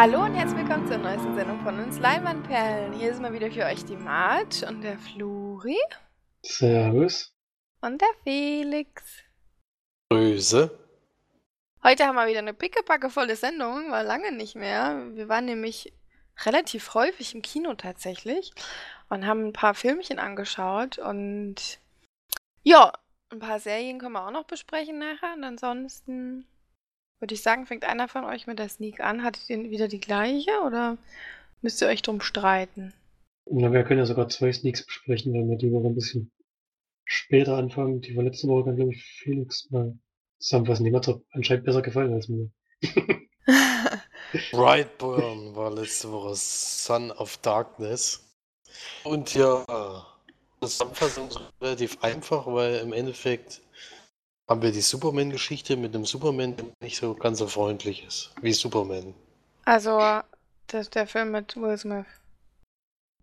[0.00, 2.94] Hallo und herzlich willkommen zur neuesten Sendung von uns Leinwandperlen.
[2.94, 5.76] Hier ist mal wieder für euch die Marge und der Fluri
[6.42, 7.34] Servus.
[7.82, 9.04] und der Felix.
[10.08, 10.70] Grüße.
[11.84, 15.06] Heute haben wir wieder eine pickepackevolle Sendung, war lange nicht mehr.
[15.12, 15.92] Wir waren nämlich
[16.46, 18.54] relativ häufig im Kino tatsächlich
[19.10, 21.78] und haben ein paar Filmchen angeschaut und
[22.62, 22.90] ja,
[23.28, 26.46] ein paar Serien können wir auch noch besprechen nachher und ansonsten
[27.20, 29.22] würde ich sagen, fängt einer von euch mit der Sneak an.
[29.22, 30.96] Hattet ihr wieder die gleiche oder
[31.62, 32.92] müsst ihr euch drum streiten?
[33.50, 36.30] Na, wir können ja sogar zwei Sneaks besprechen, wenn wir die Woche ein bisschen
[37.04, 38.00] später anfangen.
[38.00, 39.98] Die war letzte Woche, kann, glaube ich, Felix mal
[40.38, 40.84] zusammenfassen.
[40.84, 42.50] Die hat doch anscheinend besser gefallen als mir.
[44.52, 48.24] Brightburn war letzte Woche Son of Darkness.
[49.02, 49.64] Und ja,
[50.60, 53.60] das Zusammenfassung ist relativ einfach, weil im Endeffekt
[54.50, 58.52] haben wir die Superman-Geschichte mit einem Superman, der nicht so ganz so freundlich ist wie
[58.52, 59.14] Superman.
[59.64, 60.20] Also,
[60.66, 62.06] das der Film mit Will Smith.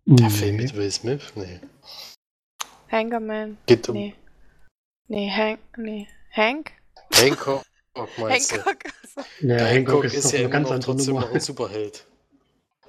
[0.06, 1.32] Der Film mit Will Smith?
[1.34, 1.60] Nee.
[2.90, 3.58] Hankerman.
[3.66, 4.14] Geht um Nee.
[5.08, 5.60] Nee, Hank.
[5.76, 6.08] Nee.
[6.32, 6.72] Hank?
[7.12, 7.62] Hancock,
[8.16, 8.56] meinst du?
[8.56, 8.84] Hancock.
[9.02, 9.28] also.
[9.40, 12.06] Ja, Hancock Hancock ist, ist, ja immer ganz noch trotzdem noch ein Superheld.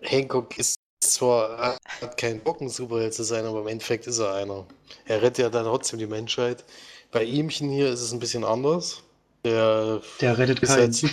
[0.01, 4.33] Hancock ist zwar, hat keinen Bock, ein Superheld zu sein, aber im Endeffekt ist er
[4.35, 4.65] einer.
[5.05, 6.63] Er rettet ja dann trotzdem die Menschheit.
[7.11, 9.03] Bei ihmchen hier ist es ein bisschen anders.
[9.43, 10.91] Der, Der rettet keinen.
[10.91, 11.05] jetzt-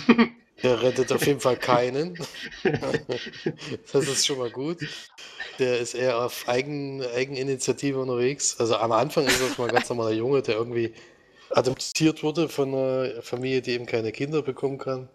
[0.63, 2.17] der rettet auf jeden Fall keinen.
[3.93, 4.79] Das ist schon mal gut.
[5.59, 8.59] Der ist eher auf Eigen, Eigeninitiative unterwegs.
[8.59, 10.93] Also am Anfang ist er schon mal ein ganz normaler Junge, der irgendwie
[11.51, 15.09] adoptiert wurde von einer Familie, die eben keine Kinder bekommen kann.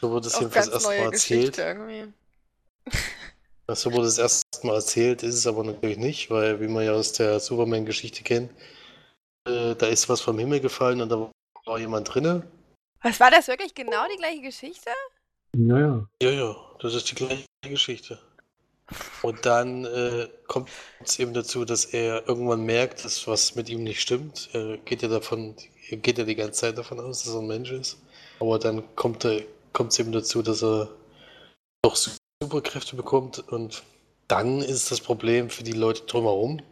[0.00, 1.58] So wurde es jedenfalls erstmal erzählt.
[1.58, 2.04] Irgendwie.
[3.68, 7.12] So wurde es erstmal erzählt, ist es aber natürlich nicht, weil, wie man ja aus
[7.12, 8.50] der Superman-Geschichte kennt,
[9.46, 11.30] äh, da ist was vom Himmel gefallen und da
[11.66, 12.46] war jemand drinne.
[13.02, 14.90] Was war das wirklich genau die gleiche Geschichte?
[15.56, 16.06] Naja.
[16.22, 18.18] Ja, ja, das ist die gleiche Geschichte.
[19.22, 20.68] Und dann äh, kommt
[21.02, 24.50] es eben dazu, dass er irgendwann merkt, dass was mit ihm nicht stimmt.
[24.52, 25.56] Er geht ja davon,
[25.90, 27.98] geht ja die ganze Zeit davon aus, dass er ein Mensch ist.
[28.40, 29.42] Aber dann kommt er,
[29.72, 30.88] kommt es eben dazu, dass er
[31.82, 31.96] doch
[32.42, 33.82] Superkräfte bekommt und
[34.28, 36.62] dann ist das Problem für die Leute drumherum,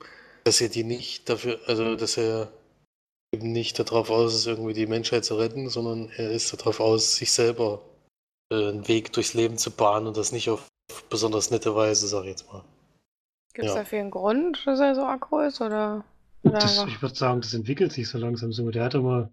[0.45, 2.51] dass er die nicht dafür, also dass er
[3.33, 7.17] eben nicht darauf aus ist, irgendwie die Menschheit zu retten, sondern er ist darauf aus,
[7.17, 7.83] sich selber
[8.53, 10.67] äh, einen Weg durchs Leben zu bahnen und das nicht auf
[11.09, 12.65] besonders nette Weise, sag ich jetzt mal.
[13.55, 13.81] Gibt es Ja.
[13.81, 15.61] dafür einen Grund, dass er so aggro ist?
[15.61, 16.05] Oder,
[16.43, 18.69] oder Das, einfach- ich würde sagen, das entwickelt sich so langsam so.
[18.71, 19.33] Der hat immer,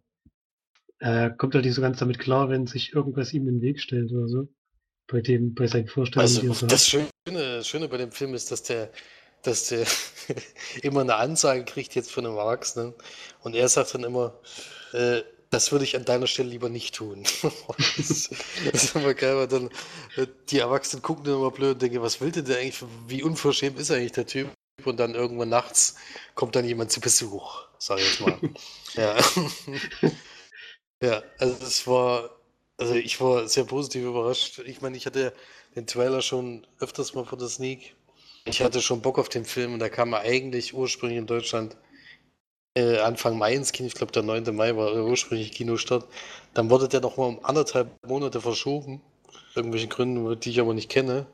[1.00, 3.80] äh, kommt halt nicht so ganz damit klar, wenn sich irgendwas ihm in den Weg
[3.82, 4.48] stellt oder so.
[5.10, 6.86] Bei dem, bei seinen Vorstellungen, Also das.
[6.86, 8.92] Schöne, das Schöne bei dem Film ist, dass der,
[9.44, 9.86] dass der
[10.82, 12.94] immer eine Ansage kriegt jetzt von einem Erwachsenen
[13.42, 14.34] und er sagt dann immer,
[14.94, 17.24] äh, das würde ich an deiner Stelle lieber nicht tun.
[17.78, 18.32] das, ist-
[18.74, 19.70] das ist immer geil, weil dann
[20.18, 23.24] äh, die Erwachsenen gucken dann immer blöd und denken, was will denn der eigentlich, wie
[23.24, 24.50] unverschämt ist eigentlich der Typ?
[24.86, 25.96] Und dann irgendwann nachts
[26.36, 28.40] kommt dann jemand zu Besuch, sag ich jetzt mal.
[28.96, 29.16] ja.
[31.02, 32.30] ja, also das war,
[32.78, 34.60] also ich war sehr positiv überrascht.
[34.60, 35.34] Ich meine, ich hatte
[35.76, 37.96] den Trailer schon öfters mal vor der Sneak.
[38.48, 41.76] Ich hatte schon Bock auf den Film und da kam er eigentlich ursprünglich in Deutschland
[42.78, 43.88] äh, Anfang Mai ins Kino.
[43.88, 44.56] Ich glaube, der 9.
[44.56, 46.08] Mai war der ursprüngliche Kinostart.
[46.54, 49.02] Dann wurde der noch mal um anderthalb Monate verschoben.
[49.28, 51.26] Aus irgendwelchen Gründen, die ich aber nicht kenne.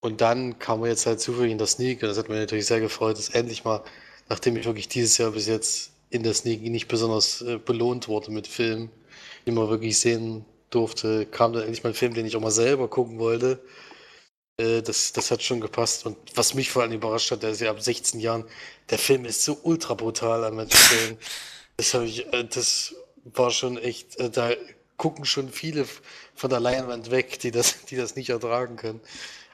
[0.00, 2.66] Und dann kam er jetzt halt zufällig in der Sneak und das hat mich natürlich
[2.66, 3.82] sehr gefreut, dass endlich mal,
[4.28, 8.30] nachdem ich wirklich dieses Jahr bis jetzt in der Sneak nicht besonders äh, belohnt wurde
[8.30, 8.90] mit Filmen,
[9.46, 12.50] die man wirklich sehen durfte, kam dann endlich mal ein Film, den ich auch mal
[12.52, 13.60] selber gucken wollte.
[14.60, 16.06] Äh, das, das hat schon gepasst.
[16.06, 18.44] Und was mich vor allem überrascht hat, der ist ja ab 16 Jahren,
[18.90, 21.18] der Film ist so ultra brutal an manchen Stellen.
[21.76, 24.52] Das habe ich, äh, das war schon echt, äh, da
[24.96, 25.86] gucken schon viele
[26.34, 29.00] von der Leinwand weg, die das, die das nicht ertragen können.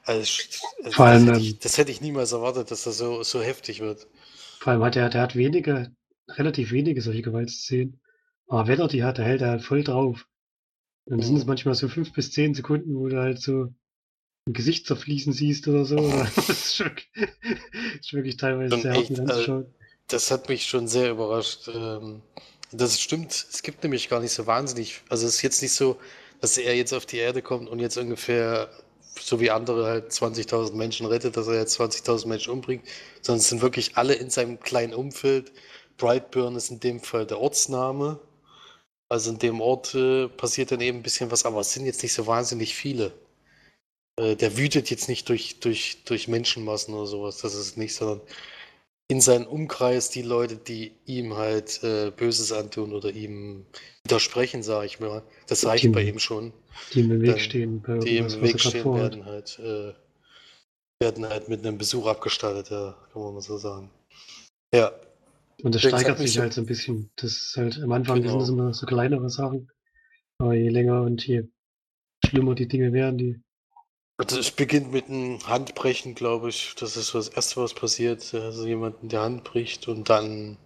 [0.04, 0.42] Also,
[0.84, 3.22] also Vor allem, das, hätte ich, ähm, das hätte ich niemals erwartet, dass das so,
[3.22, 4.06] so heftig wird.
[4.58, 5.94] Vor allem hat er, der hat wenige,
[6.28, 8.00] relativ wenige solche Gewaltszenen.
[8.48, 10.26] Aber wenn er die hat, da hält er halt voll drauf.
[11.06, 11.48] Dann sind es Mhm.
[11.48, 13.74] manchmal so fünf bis zehn Sekunden, wo du halt so
[14.46, 15.98] ein Gesicht zerfließen siehst oder so.
[15.98, 17.08] Oder das ist, wirklich,
[18.00, 19.74] ist wirklich teilweise Schon sehr echt, anzuschauen.
[20.08, 21.68] Das hat mich schon sehr überrascht.
[21.68, 22.22] Ähm,
[22.72, 25.98] Das stimmt, es gibt nämlich gar nicht so wahnsinnig, also es ist jetzt nicht so,
[26.40, 28.70] dass er jetzt auf die Erde kommt und jetzt ungefähr,
[29.20, 32.86] so wie andere halt 20.000 Menschen rettet, dass er jetzt 20.000 Menschen umbringt,
[33.22, 35.52] sondern es sind wirklich alle in seinem kleinen Umfeld.
[35.98, 38.20] Brightburn ist in dem Fall der Ortsname.
[39.08, 42.02] Also in dem Ort äh, passiert dann eben ein bisschen was, aber es sind jetzt
[42.04, 43.12] nicht so wahnsinnig viele.
[44.18, 47.94] Äh, der wütet jetzt nicht durch, durch, durch Menschenmassen oder sowas, das ist es nicht,
[47.94, 48.20] sondern
[49.08, 53.66] in seinen Umkreis die Leute, die ihm halt äh, Böses antun oder ihm
[54.04, 55.22] widersprechen, sage ich mal.
[55.46, 56.52] Das reicht Die- bei ihm schon.
[56.92, 57.82] Die im Weg Dann- stehen.
[58.04, 59.92] Die im Weg stehen werden halt, äh,
[61.00, 63.90] werden halt mit einem Besuch abgestattet, ja, kann man mal so sagen.
[64.74, 64.92] Ja,
[65.62, 67.10] Und das Deswegen steigert mich sich so- halt so ein bisschen.
[67.16, 68.30] Das ist halt am Anfang Genau.
[68.32, 69.70] sind das immer so kleinere Sachen.
[70.38, 71.44] Aber je länger und je
[72.26, 73.40] schlimmer die Dinge werden, die.
[74.18, 76.74] Also es beginnt mit einem Handbrechen, glaube ich.
[76.76, 78.32] Das ist so das Erste, was passiert.
[78.34, 80.56] Also jemand in die Hand bricht und dann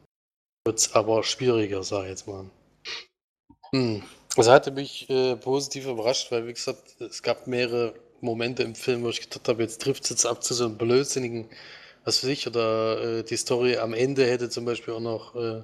[0.64, 2.50] wird es aber schwieriger, sag ich jetzt mal.
[3.72, 4.02] Hm.
[4.36, 9.02] Also hatte mich äh, positiv überrascht, weil wie gesagt, es gab mehrere Momente im Film,
[9.02, 11.48] wo ich gedacht habe, jetzt trifft es jetzt ab zu so einem blödsinnigen,
[12.04, 15.62] was weiß ich, oder äh, die Story am Ende hätte zum Beispiel auch noch äh,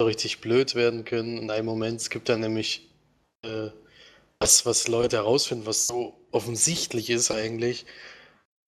[0.00, 1.38] richtig blöd werden können.
[1.38, 2.88] In einem Moment, es gibt dann nämlich
[3.42, 3.70] äh,
[4.38, 7.86] was, was Leute herausfinden, was so offensichtlich ist eigentlich,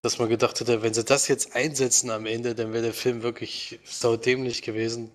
[0.03, 3.23] dass man gedacht hätte, wenn sie das jetzt einsetzen am Ende, dann wäre der Film
[3.23, 5.11] wirklich saudämlich gewesen.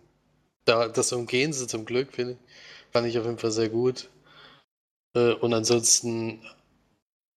[0.66, 2.92] Da, das umgehen sie zum Glück, finde ich.
[2.92, 4.10] Fand ich auf jeden Fall sehr gut.
[5.16, 6.42] Äh, und ansonsten,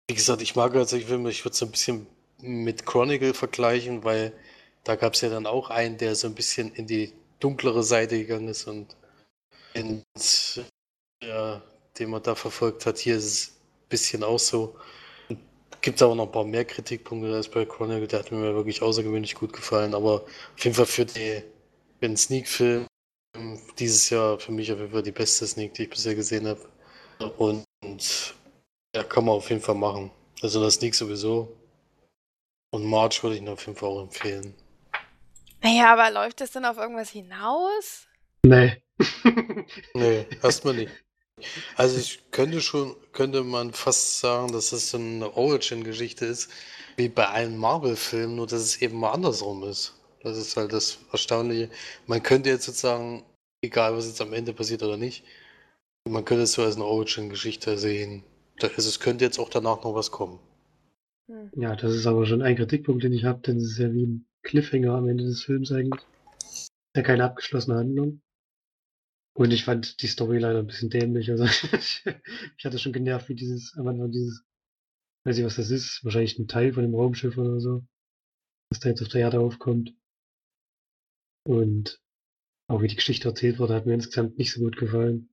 [0.10, 2.08] wie gesagt, ich mag halt solche Filme, ich würde es so ein bisschen
[2.40, 4.34] mit Chronicle vergleichen, weil
[4.84, 8.18] da gab es ja dann auch einen, der so ein bisschen in die dunklere Seite
[8.18, 8.96] gegangen ist und
[9.74, 10.04] in,
[11.24, 11.62] ja,
[12.00, 12.98] den man da verfolgt hat.
[12.98, 14.76] Hier ist es ein bisschen auch so.
[15.82, 18.08] Gibt aber noch ein paar mehr Kritikpunkte als bei Chronicle.
[18.08, 19.94] Der hat mir wirklich außergewöhnlich gut gefallen.
[19.94, 21.44] Aber auf jeden Fall für, die,
[22.00, 22.88] für den Sneak-Film
[23.78, 26.62] dieses Jahr für mich auf jeden Fall die beste Sneak, die ich bisher gesehen habe.
[27.38, 28.36] Und, und
[28.96, 30.12] ja, kann man auf jeden Fall machen.
[30.42, 31.56] Also das Sneak sowieso.
[32.72, 34.56] Und March würde ich ihn auf jeden Fall auch empfehlen.
[35.62, 38.08] Naja, aber läuft das denn auf irgendwas hinaus?
[38.44, 38.82] Nee.
[39.94, 40.92] Nee, erstmal nicht.
[41.76, 46.50] Also ich könnte schon, könnte man fast sagen, dass das so eine Origin-Geschichte ist,
[46.96, 49.94] wie bei allen Marvel-Filmen, nur dass es eben mal andersrum ist.
[50.24, 51.70] Das ist halt das Erstaunliche.
[52.08, 53.24] Man könnte jetzt sozusagen,
[53.62, 55.24] egal was jetzt am Ende passiert oder nicht,
[56.10, 58.24] man könnte es so als eine Origin-Geschichte sehen.
[58.62, 60.40] Also es könnte jetzt auch danach noch was kommen.
[61.28, 61.52] Hm.
[61.56, 64.06] Ja, das ist aber schon ein Kritikpunkt, den ich habe, denn es ist ja wie
[64.06, 66.04] ein Cliffhanger am Ende des Films eigentlich.
[66.42, 68.22] Ist ja keine abgeschlossene Handlung.
[69.38, 71.30] Und ich fand die Story leider ein bisschen dämlich.
[71.30, 71.44] Also
[72.58, 74.44] ich, hatte schon genervt, wie dieses, Anfang dieses,
[75.26, 77.86] weiß ich was das ist, wahrscheinlich ein Teil von dem Raumschiff oder so,
[78.72, 79.94] was da jetzt auf der Erde aufkommt.
[81.46, 82.02] Und
[82.68, 85.30] auch wie die Geschichte erzählt wurde, hat mir insgesamt nicht so gut gefallen.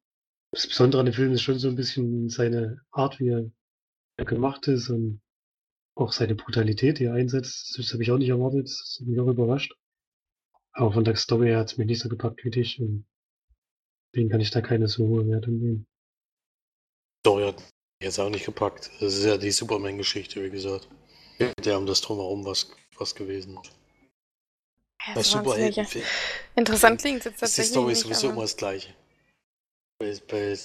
[0.53, 3.51] Das Besondere an dem Film ist schon so ein bisschen seine Art, wie er
[4.19, 5.23] er gemacht ist und
[5.97, 8.67] auch seine Brutalität, die er einsetzt, das habe ich auch nicht erwartet.
[8.67, 9.75] Das hat mich auch überrascht.
[10.73, 13.07] Aber von der Story her hat es mich nicht so gepackt wie dich und
[14.15, 15.87] deswegen kann ich da keine so hohe Wertung geben.
[17.27, 17.69] Story hat mich
[18.03, 18.91] jetzt auch nicht gepackt.
[19.01, 20.89] Das ist ja die Superman-Geschichte, wie gesagt.
[21.39, 23.59] Die haben das drumherum was, was gewesen.
[25.07, 25.33] Ja, wahnsinnig.
[25.33, 26.09] Superheldenfilmen
[26.55, 28.95] Interessant klingt jetzt ist die tatsächlich Story nicht, sowieso aber- immer das Gleiche.
[29.99, 30.59] Bei, bei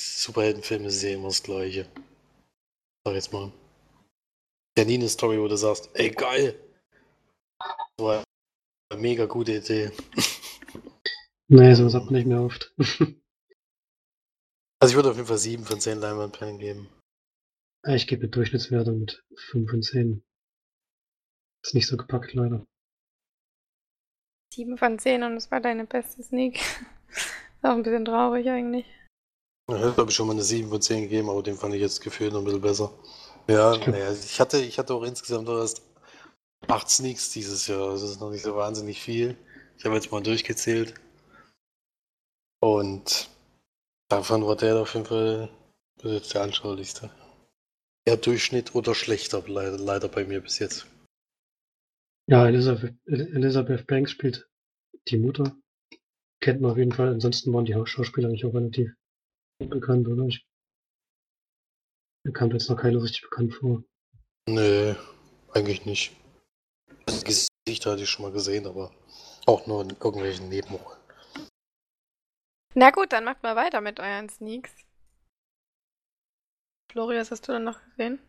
[0.00, 1.86] Superheldenfilmen ist es ja immer das Gleiche.
[3.04, 3.52] Sag jetzt mal.
[4.78, 6.58] Ja, nie eine Story, wo du sagst, ey geil.
[7.58, 8.24] Das war
[8.90, 9.90] eine mega gute Idee.
[11.52, 12.72] Nee, sowas hat man nicht mehr oft.
[14.82, 16.88] Also ich würde auf jeden Fall 7 von 10 Leinwandperlen geben.
[17.84, 20.24] Ja, ich gebe eine Durchschnittswertung mit 5 von 10.
[21.62, 22.64] Ist nicht so gepackt, leider.
[24.54, 26.56] 7 von 10 und das war deine beste Sneak.
[26.56, 26.86] ist
[27.62, 28.86] auch ein bisschen traurig eigentlich.
[29.68, 32.00] Ich glaube ich, schon mal eine 7 von 10 gegeben, aber den fand ich jetzt
[32.00, 32.90] gefühlt noch ein bisschen besser.
[33.48, 33.98] Ja, Stimmt.
[33.98, 35.82] naja, ich hatte, ich hatte auch insgesamt noch erst
[36.68, 37.90] 8 Sneaks dieses Jahr.
[37.90, 39.36] Das ist noch nicht so wahnsinnig viel.
[39.76, 40.94] Ich habe jetzt mal durchgezählt.
[42.60, 43.30] Und
[44.08, 45.50] davon war der auf jeden Fall
[46.02, 47.10] ist jetzt der anschaulichste.
[48.06, 50.86] Ja, Durchschnitt oder schlechter, leider, leider bei mir bis jetzt.
[52.28, 54.48] Ja, Elizabeth, El- Elizabeth Banks spielt
[55.08, 55.56] die Mutter.
[56.42, 57.08] Kennt man auf jeden Fall.
[57.08, 58.94] Ansonsten waren die Schauspieler eigentlich auch relativ
[59.58, 60.24] bekannt, oder?
[60.26, 60.46] Ich,
[62.24, 63.82] mir kam jetzt noch keine richtig bekannt vor.
[64.48, 64.94] Nee,
[65.52, 66.12] eigentlich nicht.
[67.06, 68.90] Das Gesicht hatte ich schon mal gesehen, aber
[69.46, 70.99] auch nur in irgendwelchen Nebenrollen.
[72.74, 74.70] Na gut, dann macht mal weiter mit euren Sneaks.
[76.92, 78.20] Flori, was hast du denn noch gesehen?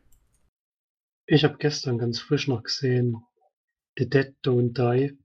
[1.28, 3.24] Ich habe gestern ganz frisch noch gesehen
[3.98, 5.18] The Dead Don't Die.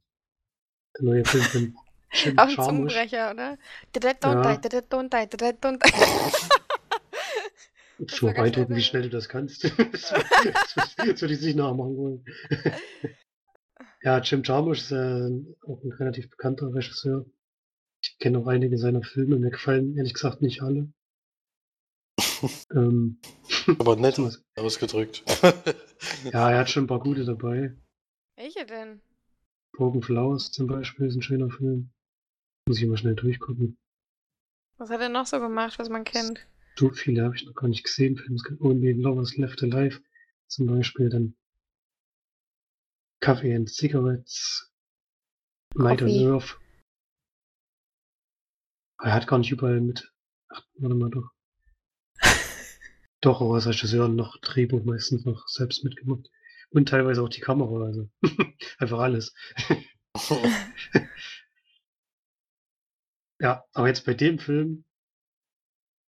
[0.97, 1.77] Der neue Film von
[2.13, 2.55] Jim Auch ein.
[2.57, 3.59] Zungenbrecher, oder?
[3.95, 4.57] Did don't Ja.
[4.57, 6.57] die, did don't die, did don't die.
[7.99, 9.03] Ich war will ganz beeindrucken, wie schnell.
[9.03, 9.65] du das kannst.
[9.93, 10.13] das
[11.23, 12.25] würde ich nicht nachmachen wollen.
[14.03, 15.31] ja, Jim Jarmusch ist äh,
[15.67, 17.25] auch ein relativ bekannter Regisseur.
[18.19, 19.39] Ich kenne auch einige seiner Filme.
[19.39, 20.91] Mir gefallen ehrlich gesagt nicht alle.
[22.75, 23.21] ähm,
[23.79, 24.19] Aber nett
[24.57, 25.23] ausgedrückt.
[26.33, 27.77] ja, er hat schon ein paar gute dabei.
[28.37, 29.03] Welche denn?
[29.73, 31.91] Broken Flowers zum Beispiel ist ein schöner Film.
[32.67, 33.77] Muss ich mal schnell durchgucken.
[34.79, 36.47] Was hat er noch so gemacht, was man kennt?
[36.79, 38.17] So viele habe ich noch gar nicht gesehen.
[38.17, 40.01] Gibt Only Lovers Left Alive
[40.47, 41.11] zum Beispiel.
[41.11, 41.35] Dann
[43.21, 44.73] Coffee and Cigarettes.
[45.75, 46.09] Night on.
[46.09, 46.59] Earth.
[49.03, 50.13] Er hat gar nicht überall mit.
[50.49, 51.31] Ach, warte mal doch.
[53.21, 56.29] Doch, aber als Regisseur noch Drehbuch meistens noch selbst mitgemacht.
[56.71, 58.09] Und teilweise auch die Kamera, also
[58.79, 59.35] einfach alles.
[63.39, 64.85] Ja, aber jetzt bei dem Film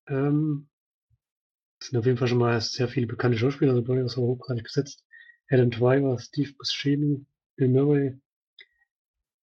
[0.07, 0.69] ähm,
[1.81, 5.05] sind auf jeden Fall schon mal sehr viele bekannte Schauspieler dabei, das war hochgradig besetzt.
[5.49, 7.25] Adam Driver, Steve Buscemi,
[7.55, 8.19] Bill Murray,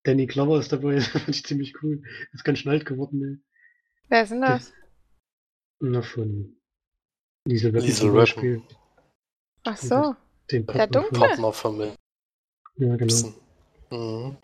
[0.04, 2.02] Danny Glover ist dabei, das fand ich ziemlich cool.
[2.32, 3.40] Ist ganz schön alt geworden, ne?
[4.08, 4.72] Wer ist denn das?
[5.80, 6.56] Na, von
[7.46, 8.14] Liesel Weapon Liesel zum.
[8.14, 8.62] Beispiel.
[9.64, 10.14] Ach so.
[10.50, 11.18] Den Der Partner von- Dunkle?
[11.28, 11.94] Partner von Mel
[12.76, 13.34] Ja, genau.
[13.90, 14.36] Mhm.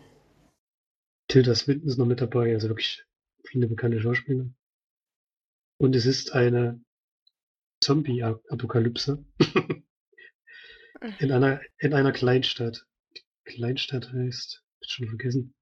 [1.29, 3.05] Tilda Swinton ist noch mit dabei, also wirklich
[3.45, 4.50] viele bekannte Schauspieler.
[5.79, 6.83] Und es ist eine
[7.83, 9.25] Zombie-Apokalypse
[11.19, 12.87] in einer, in einer Kleinstadt.
[13.17, 15.54] Die Kleinstadt heißt, ich schon vergessen.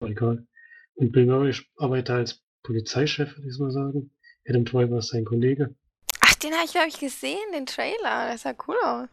[0.00, 0.46] Aber egal.
[0.94, 4.10] Und Bill Murray arbeitet als Polizeichef, würde ich mal sagen.
[4.46, 5.74] Adam Driver ist sein Kollege.
[6.20, 8.28] Ach, den habe ich, glaube ich, gesehen, den Trailer.
[8.30, 9.08] Das sah cool aus.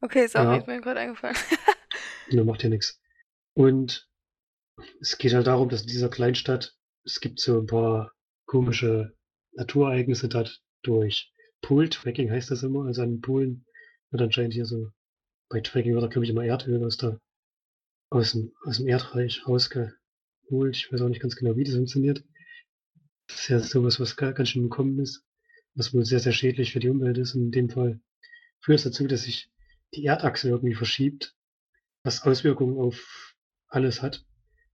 [0.00, 0.56] Okay, sorry, Ja.
[0.56, 1.36] ist mir gerade eingefallen.
[2.30, 3.00] Nur macht ja nichts.
[3.54, 4.08] Und
[5.00, 8.12] es geht halt darum, dass in dieser Kleinstadt, es gibt so ein paar
[8.46, 9.16] komische
[9.52, 11.32] Naturereignisse dadurch.
[11.62, 12.86] Pool-Tracking heißt das immer.
[12.86, 13.64] Also an Poolen
[14.10, 14.90] wird anscheinend hier so,
[15.48, 17.18] bei Tracking wird da, glaube ich, immer Erdöl aus, der,
[18.10, 19.96] aus, dem, aus dem Erdreich rausgeholt.
[20.76, 22.22] Ich weiß auch nicht ganz genau, wie das funktioniert.
[23.28, 25.24] Das ist ja sowas, was ga- ganz schön im Kommen ist,
[25.74, 27.34] was wohl sehr, sehr schädlich für die Umwelt ist.
[27.34, 28.00] Und in dem Fall
[28.60, 29.50] führt es dazu, dass sich
[29.94, 31.34] die Erdachse irgendwie verschiebt
[32.02, 33.34] was Auswirkungen auf
[33.66, 34.24] alles hat.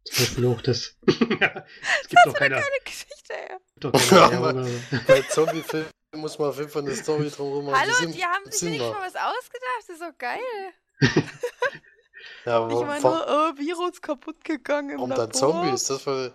[0.05, 0.99] Zum Beispiel auch das.
[1.07, 3.35] es gibt doch keine, Eine Geschichte,
[3.77, 4.69] doch keine.
[5.07, 7.81] Bei Zombie-Filmen muss man auf jeden Fall eine Story drumherum haben.
[7.81, 9.05] Hallo, sind die haben sich nicht mal machen.
[9.07, 9.79] was ausgedacht.
[9.79, 10.41] Das ist doch geil.
[12.45, 15.27] Ja, Nicht warum, nur, oh, Virus kaputt gegangen im warum Labor.
[15.27, 15.85] dann Zombies?
[15.87, 16.33] Das war,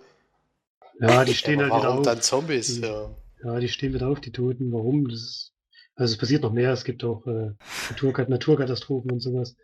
[1.00, 2.06] Ja, die stehen halt wieder warum auf.
[2.06, 2.68] dann Zombies?
[2.76, 3.16] Die- Ja.
[3.44, 4.72] Ja, die stehen wieder auf, die Toten.
[4.74, 5.08] Warum?
[5.10, 5.54] Das ist,
[5.96, 6.72] also es passiert noch mehr.
[6.74, 7.52] Es gibt auch äh,
[7.90, 9.56] Naturkat Naturkatastrophen und sowas.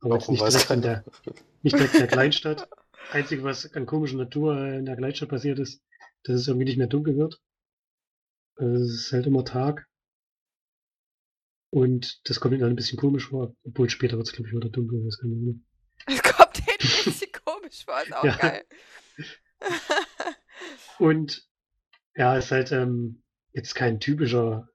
[0.00, 1.04] Aber jetzt Warum nicht weiß direkt in der,
[1.62, 2.68] nicht direkt in der Kleinstadt.
[3.10, 5.80] Einzige, was an komischer Natur äh, in der Kleinstadt passiert ist,
[6.24, 7.40] dass es irgendwie nicht mehr dunkel wird.
[8.56, 9.86] Also es ist halt immer Tag.
[11.70, 14.54] Und das kommt ihnen dann ein bisschen komisch vor, obwohl später wird es, glaube ich,
[14.54, 15.02] wieder dunkel.
[15.04, 15.60] Das kann man nicht.
[16.06, 18.36] Das kommt denen ein bisschen komisch vor, ist auch Ja.
[18.36, 18.64] geil.
[20.98, 21.46] Und
[22.14, 24.68] ja, ist halt ähm, jetzt kein typischer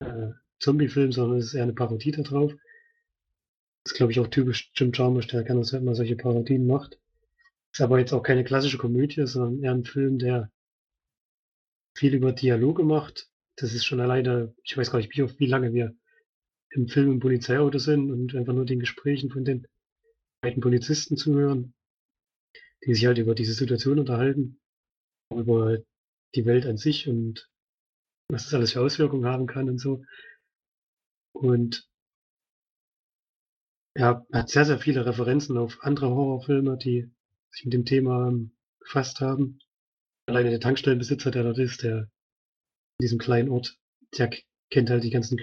[0.00, 2.52] äh, Zombie-Film, sondern es ist eher eine Parodie da drauf.
[3.84, 6.98] Ist, glaube ich, auch typisch Jim Jarmusch, der gerne so immer solche Parodien macht.
[7.72, 10.50] Ist aber jetzt auch keine klassische Komödie, sondern eher ein Film, der
[11.94, 13.28] viel über Dialoge macht.
[13.56, 15.94] Das ist schon alleine, ich weiß gar nicht, wie, oft- wie lange wir
[16.70, 19.66] im Film im Polizeiauto sind und einfach nur den Gesprächen von den
[20.40, 21.74] beiden Polizisten zuhören,
[22.84, 24.60] die sich halt über diese Situation unterhalten,
[25.30, 25.78] über
[26.34, 27.48] die Welt an sich und
[28.28, 30.04] was das alles für Auswirkungen haben kann und so.
[31.32, 31.88] Und
[33.96, 37.10] ja, hat sehr, sehr viele Referenzen auf andere Horrorfilme, die
[37.50, 39.58] sich mit dem Thema ähm, befasst haben.
[40.26, 42.08] Alleine der Tankstellenbesitzer, der dort ist, der
[42.98, 43.76] in diesem kleinen Ort,
[44.16, 44.30] der
[44.70, 45.40] kennt halt die ganzen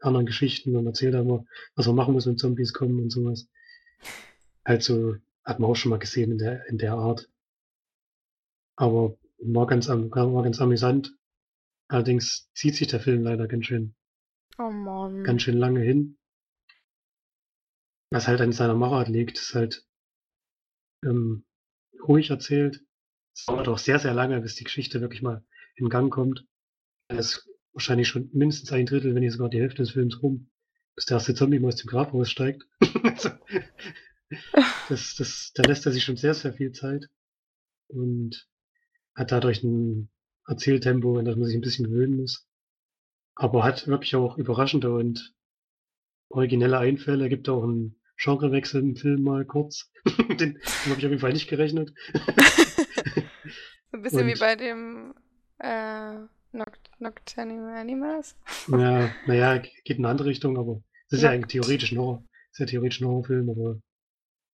[0.00, 3.48] anderen Geschichten und erzählt immer, was man machen muss, wenn Zombies kommen und sowas.
[4.68, 7.30] Halt so, hat man auch schon mal gesehen in der, in der Art.
[8.76, 11.16] Aber war ganz, war ganz amüsant.
[11.88, 13.94] Allerdings zieht sich der Film leider ganz schön,
[14.58, 15.24] Oh Mann.
[15.24, 16.18] ganz schön lange hin.
[18.10, 19.86] Was halt an seiner Machart liegt, ist halt
[21.02, 21.46] ähm,
[22.06, 22.84] ruhig erzählt.
[23.34, 25.46] Es dauert auch sehr, sehr lange, bis die Geschichte wirklich mal
[25.76, 26.46] in Gang kommt.
[27.08, 30.50] Es ist wahrscheinlich schon mindestens ein Drittel, wenn nicht sogar die Hälfte des Films rum,
[30.94, 32.66] bis der erste Zombie mal aus dem Grab raussteigt.
[33.02, 33.30] also,
[34.88, 37.08] das, das, da lässt er sich schon sehr, sehr viel Zeit
[37.88, 38.46] und
[39.14, 40.10] hat dadurch ein
[40.46, 42.46] Erzähltempo, an das man sich ein bisschen gewöhnen muss.
[43.34, 45.34] Aber hat wirklich auch überraschende und
[46.28, 47.28] originelle Einfälle.
[47.28, 49.90] Gibt auch einen Genrewechsel im Film mal kurz.
[50.28, 50.56] Den, den
[50.86, 51.92] habe ich auf jeden Fall nicht gerechnet.
[52.12, 52.20] So
[53.92, 55.14] ein bisschen wie Und- bei dem
[55.58, 56.14] äh,
[56.52, 58.36] Noct Nocturnal Animals.
[58.68, 61.34] Ja, naja, geht in eine andere Richtung, aber es ist ja Ja.
[61.34, 62.24] eigentlich theoretisch ein Horror.
[62.52, 63.80] Ist ja theoretisch ein Horrorfilm, aber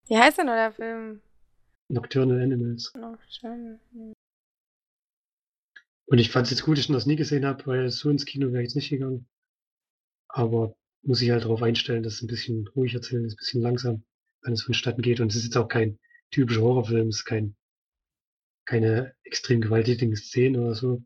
[0.07, 1.23] Wie heißt denn der Film?
[1.89, 2.93] Nocturnal Animals.
[2.95, 3.81] Nocturnal.
[6.07, 8.27] Und ich fand es jetzt gut, dass ich das nie gesehen habe, weil so ins
[8.27, 9.27] Kino wäre ich jetzt nicht gegangen.
[10.29, 13.63] Aber muss ich halt darauf einstellen, dass es ein bisschen ruhig erzählen ist, ein bisschen
[13.63, 14.05] langsam,
[14.43, 15.21] wenn es vonstatten geht.
[15.21, 15.99] Und es ist jetzt auch kein
[16.31, 17.09] typischer Horrorfilm.
[17.09, 17.57] Es ist kein,
[18.67, 21.03] keine extrem gewalttätigen Szenen oder so.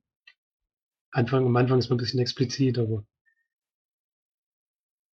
[1.10, 3.06] Anfang, am Anfang ist man ein bisschen explizit, aber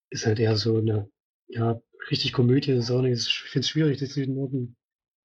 [0.10, 1.10] ist halt eher so eine,
[1.48, 3.28] ja, richtig Komödie ist auch nicht.
[3.28, 4.76] Ich finde es schwierig, das in Norden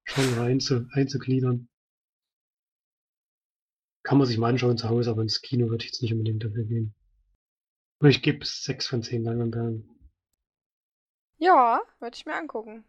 [0.03, 1.69] schon einzu, einzugliedern.
[4.03, 6.43] Kann man sich mal anschauen zu Hause, aber ins Kino würde ich jetzt nicht unbedingt
[6.43, 6.95] dafür gehen.
[7.99, 9.87] Aber ich gebe es 6 von 10 Langenbergen.
[11.37, 12.83] Ja, würde ich mir angucken.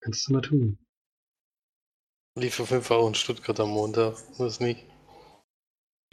[0.00, 0.78] Kannst du mal tun.
[2.36, 4.86] Lief auf jeden Fall auch in Stuttgart am Montag, muss nicht.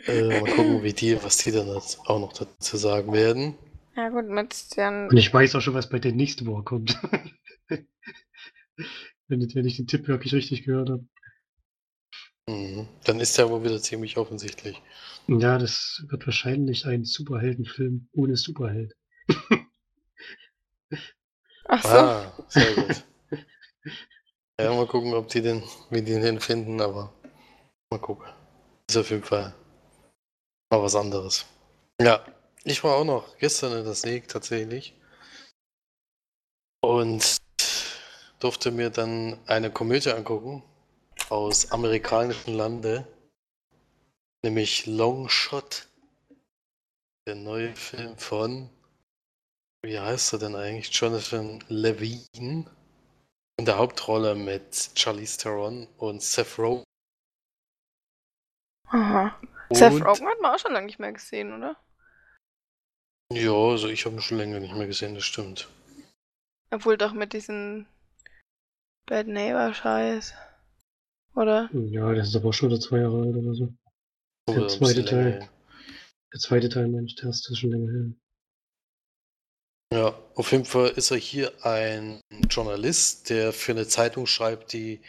[0.05, 3.55] Äh, mal gucken, wie die, was die dann auch noch dazu sagen werden.
[3.96, 5.10] Ja gut, mit den...
[5.10, 6.98] Und ich weiß auch schon, was bei der nächsten Woche kommt.
[9.28, 11.06] wenn, ich- wenn ich den Tipp wirklich richtig gehört habe.
[12.50, 12.88] Mhm.
[13.04, 14.82] Dann ist der wohl wieder ziemlich offensichtlich.
[15.28, 18.94] Ja, das wird wahrscheinlich ein Superheldenfilm ohne Superheld.
[21.70, 21.98] Ach so.
[21.98, 23.04] Ah, sehr gut.
[24.60, 27.14] Ja, mal gucken, ob die den, wie die den finden, aber
[27.92, 28.28] mal gucken.
[28.90, 29.54] Ist auf jeden Fall
[30.72, 31.46] mal was anderes.
[32.02, 32.24] Ja,
[32.65, 34.93] ich war auch noch gestern in der Sneak tatsächlich
[36.81, 37.38] und
[38.39, 40.63] durfte mir dann eine Komödie angucken
[41.29, 43.07] aus amerikanischen Lande,
[44.43, 45.88] nämlich Long Shot.
[47.27, 48.69] Der neue Film von,
[49.84, 50.91] wie heißt er denn eigentlich?
[50.91, 52.69] Jonathan Levine.
[53.57, 56.84] In der Hauptrolle mit Charlize Theron und Seth Rogen.
[58.89, 59.39] Aha.
[59.72, 61.77] Seth Und- Rogen hat man auch schon lange nicht mehr gesehen, oder?
[63.34, 65.67] Ja, also ich habe ihn schon länger nicht mehr gesehen, das stimmt.
[66.72, 67.86] Obwohl doch mit diesem
[69.05, 70.34] Bad Neighbor Scheiß.
[71.36, 71.70] Oder?
[71.74, 73.74] Ja, das ist aber schon der zwei Jahre alt oder so.
[74.48, 75.32] Der Oder zweite länger Teil.
[75.34, 75.50] her.
[76.34, 78.14] Der zweite Teil, Mensch, der ist schon länger her.
[79.94, 85.01] Ja, auf jeden Fall ist er hier ein Journalist, der für eine Zeitung schreibt, die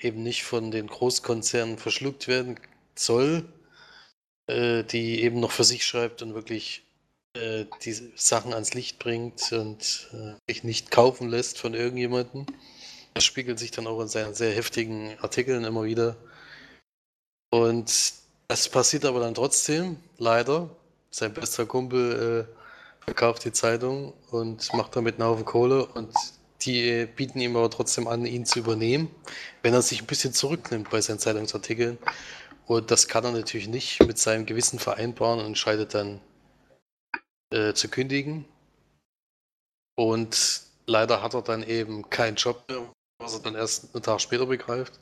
[0.00, 2.58] eben nicht von den Großkonzernen verschluckt werden
[2.94, 3.48] soll,
[4.46, 6.83] äh, die eben noch für sich schreibt und wirklich
[7.34, 12.46] äh, diese Sachen ans Licht bringt und äh, sich nicht kaufen lässt von irgendjemandem.
[13.14, 16.16] Das spiegelt sich dann auch in seinen sehr heftigen Artikeln immer wieder.
[17.50, 18.14] Und
[18.48, 20.70] das passiert aber dann trotzdem, leider.
[21.10, 26.12] Sein bester Kumpel äh, verkauft die Zeitung und macht damit einen Haufen Kohle und
[26.62, 29.10] die bieten ihm aber trotzdem an, ihn zu übernehmen,
[29.62, 31.98] wenn er sich ein bisschen zurücknimmt bei seinen Zeitungsartikeln.
[32.66, 36.20] Und das kann er natürlich nicht mit seinem Gewissen vereinbaren und entscheidet dann
[37.54, 38.44] äh, zu kündigen.
[39.96, 44.20] Und leider hat er dann eben keinen Job mehr, was er dann erst einen Tag
[44.20, 44.98] später begreift.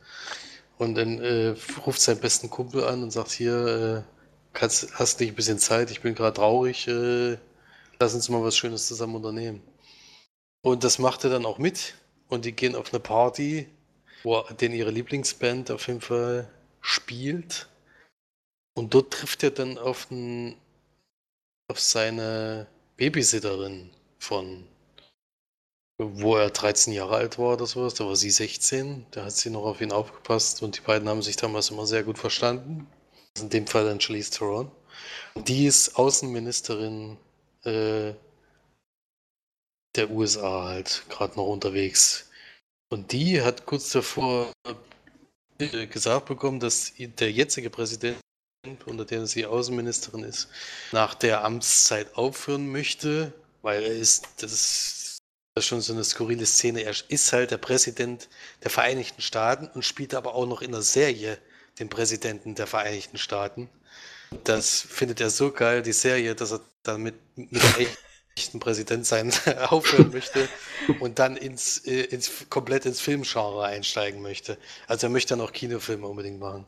[0.79, 1.55] Und dann äh,
[1.87, 4.13] ruft seinen besten Kumpel an und sagt, hier, äh,
[4.53, 7.39] kannst, hast nicht ein bisschen Zeit, ich bin gerade traurig, äh,
[7.99, 9.63] lass uns mal was Schönes zusammen unternehmen.
[10.63, 11.95] Und das macht er dann auch mit.
[12.29, 13.69] Und die gehen auf eine Party,
[14.23, 16.49] wo den ihre Lieblingsband auf jeden Fall
[16.81, 17.69] spielt.
[18.75, 20.57] Und dort trifft er dann auf, einen,
[21.69, 24.69] auf seine Babysitterin von,
[25.99, 27.95] wo er 13 Jahre alt war oder sowas.
[27.95, 29.07] Da war sie 16.
[29.11, 30.63] Da hat sie noch auf ihn aufgepasst.
[30.63, 32.87] Und die beiden haben sich damals immer sehr gut verstanden.
[33.41, 34.71] In dem Fall dann Charlize Theron.
[35.37, 37.17] Die ist Außenministerin
[37.65, 38.13] äh,
[39.97, 42.31] der USA halt gerade noch unterwegs.
[42.91, 44.53] Und die hat kurz davor
[45.59, 48.19] äh, gesagt bekommen, dass der jetzige Präsident,
[48.87, 50.49] unter dem sie Außenministerin ist,
[50.93, 55.19] nach der Amtszeit aufhören möchte, weil er ist, das ist,
[55.59, 58.29] schon so eine skurrile Szene, er ist halt der Präsident
[58.63, 61.39] der Vereinigten Staaten und spielt aber auch noch in der Serie
[61.79, 63.69] den Präsidenten der Vereinigten Staaten.
[64.45, 67.61] Das findet er so geil, die Serie, dass er damit mit
[68.37, 69.33] echten Präsident sein
[69.69, 70.49] aufhören möchte
[71.01, 74.57] und dann ins, äh, ins komplett ins Filmgenre einsteigen möchte.
[74.87, 76.67] Also er möchte dann auch Kinofilme unbedingt machen.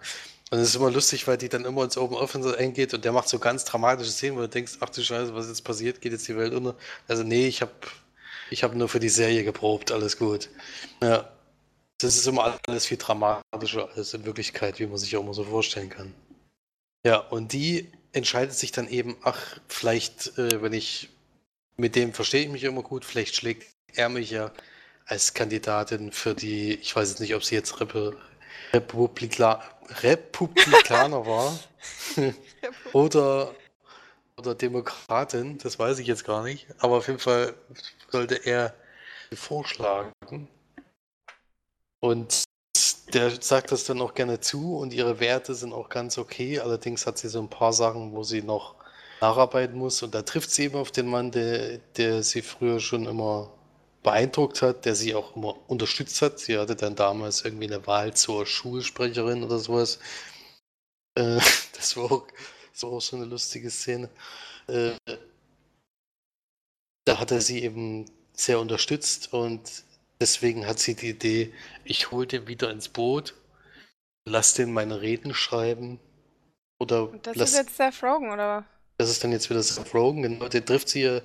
[0.55, 3.11] Und es ist immer lustig, weil die dann immer ins Open Office eingeht und der
[3.11, 6.13] macht so ganz dramatische Szenen, wo du denkst, ach du Scheiße, was jetzt passiert, geht
[6.13, 6.77] jetzt die Welt unter.
[7.09, 7.73] Also nee, ich habe
[8.51, 10.51] ich hab nur für die Serie geprobt, alles gut.
[11.03, 11.29] Ja.
[11.99, 15.43] Das ist immer alles viel dramatischer als in Wirklichkeit, wie man sich auch immer so
[15.43, 16.15] vorstellen kann.
[17.05, 21.09] Ja, und die entscheidet sich dann eben, ach, vielleicht, äh, wenn ich
[21.77, 24.53] mit dem verstehe ich mich immer gut, vielleicht schlägt er mich ja
[25.05, 28.13] als Kandidatin für die, ich weiß jetzt nicht, ob sie jetzt Repu
[28.73, 29.63] Republikla
[30.03, 31.59] Republikaner war
[32.93, 33.55] oder,
[34.37, 37.55] oder Demokratin, das weiß ich jetzt gar nicht, aber auf jeden Fall
[38.11, 38.75] sollte er
[39.31, 40.13] sie vorschlagen.
[42.01, 42.45] Und
[43.13, 46.59] der sagt das dann auch gerne zu und ihre Werte sind auch ganz okay.
[46.59, 48.75] Allerdings hat sie so ein paar Sachen, wo sie noch
[49.21, 50.03] nacharbeiten muss.
[50.03, 53.51] Und da trifft sie eben auf den Mann, der, der sie früher schon immer
[54.05, 56.39] beeindruckt hat, der sie auch immer unterstützt hat.
[56.39, 59.99] Sie hatte dann damals irgendwie eine Wahl zur Schulsprecherin oder sowas.
[61.17, 61.41] Äh,
[61.73, 62.27] das, war auch,
[62.73, 64.09] das war auch so eine lustige Szene.
[64.69, 64.93] Äh,
[67.07, 69.85] da hat er sie eben sehr unterstützt und
[70.21, 73.35] deswegen hat sie die Idee, ich hole den wieder ins Boot,
[74.27, 75.99] lass den meine Reden schreiben.
[76.79, 78.65] Oder Und das lass, ist jetzt Seth Rogen, oder?
[78.99, 81.21] das ist dann jetzt wieder Seth Rogen, genau, der trifft sie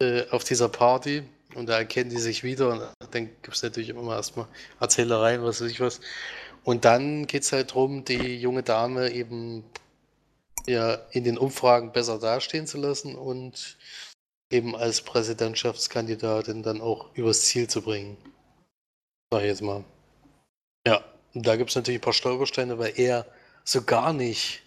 [0.00, 1.24] äh, auf dieser Party
[1.58, 4.46] und da erkennen die sich wieder und dann gibt es natürlich immer mal erstmal
[4.80, 6.00] Erzählereien, was weiß ich was.
[6.64, 9.64] Und dann geht es halt darum, die junge Dame eben
[10.66, 13.78] ja in den Umfragen besser dastehen zu lassen und
[14.50, 18.16] eben als Präsidentschaftskandidatin dann auch übers Ziel zu bringen.
[19.30, 19.84] Sag ich jetzt mal.
[20.86, 23.26] Ja, und da gibt es natürlich ein paar Stolpersteine, weil er
[23.64, 24.62] so gar nicht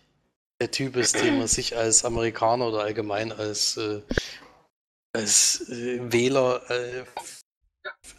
[0.62, 4.02] der Typ ist, den man sich als Amerikaner oder allgemein als, äh,
[5.13, 7.04] als äh, Wähler, äh,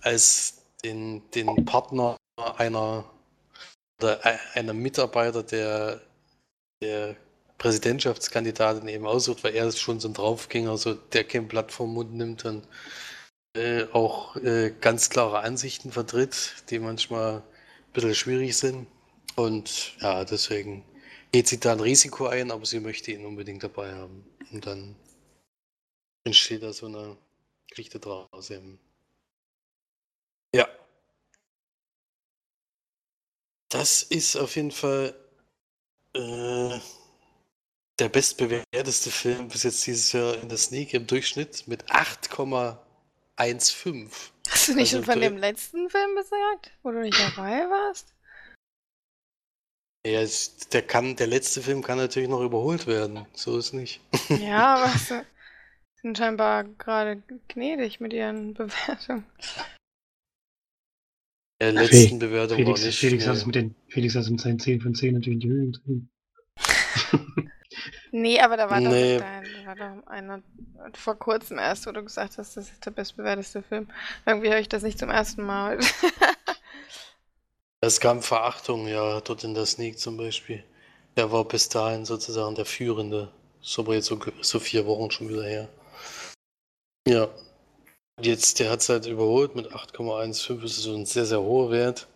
[0.03, 2.17] als den, den Partner
[2.57, 3.05] einer
[4.01, 6.01] oder e- einer Mitarbeiter der,
[6.83, 7.17] der
[7.59, 11.95] Präsidentschaftskandidatin eben aussucht, weil er ist schon so ein Draufgänger, so der kein Blatt vom
[11.95, 12.67] Mund nimmt und
[13.57, 17.43] äh, auch äh, ganz klare Ansichten vertritt, die manchmal ein
[17.93, 18.87] bisschen schwierig sind.
[19.37, 20.85] Und ja, deswegen
[21.33, 24.25] geht sie da ein Risiko ein, aber sie möchte ihn unbedingt dabei haben.
[24.53, 24.97] Und dann
[26.25, 27.17] entsteht da so eine
[27.69, 28.79] Geschichte draus eben.
[30.55, 30.69] Ja.
[33.71, 35.15] Das ist auf jeden Fall
[36.15, 36.79] äh,
[37.99, 44.11] der bestbewerteste Film bis jetzt dieses Jahr in der Sneak im Durchschnitt mit 8,15.
[44.49, 48.15] Hast du nicht Also schon von dem letzten Film gesagt, wo du nicht dabei warst?
[50.05, 50.27] Ja,
[50.73, 53.25] der kann, der letzte Film kann natürlich noch überholt werden.
[53.35, 54.01] So ist nicht.
[54.29, 55.25] Ja, aber
[56.03, 59.25] sind scheinbar gerade gnädig mit ihren Bewertungen.
[61.61, 62.99] Der Fe- letzten Bewertung Felix, war nicht.
[62.99, 63.39] Felix, hat nee.
[63.41, 65.67] es mit den, Felix hat es mit seinen 10 von 10 natürlich in die Höhe
[65.71, 66.11] getrieben.
[68.15, 69.17] Nee, aber da war, Nee.
[69.19, 70.43] doch, da, da war doch einer
[70.93, 73.89] vor kurzem erst, wo du gesagt hast, das ist der bestbewerteste Film.
[74.27, 75.79] Irgendwie höre ich das nicht zum ersten Mal.
[77.81, 80.63] Es kam Verachtung, ja, dort in der Sneak zum Beispiel.
[81.17, 83.33] Der war bis dahin sozusagen der Führende.
[83.63, 85.69] Ist aber jetzt so, so vier Wochen schon wieder her.
[87.07, 87.29] Ja.
[88.21, 90.61] Jetzt, der hat es halt überholt mit 8,15.
[90.61, 92.09] Das ist so ein sehr, sehr hoher Wert.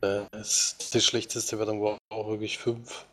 [0.00, 3.06] Äh, Das, die schlechteste Wertung war auch wirklich 5.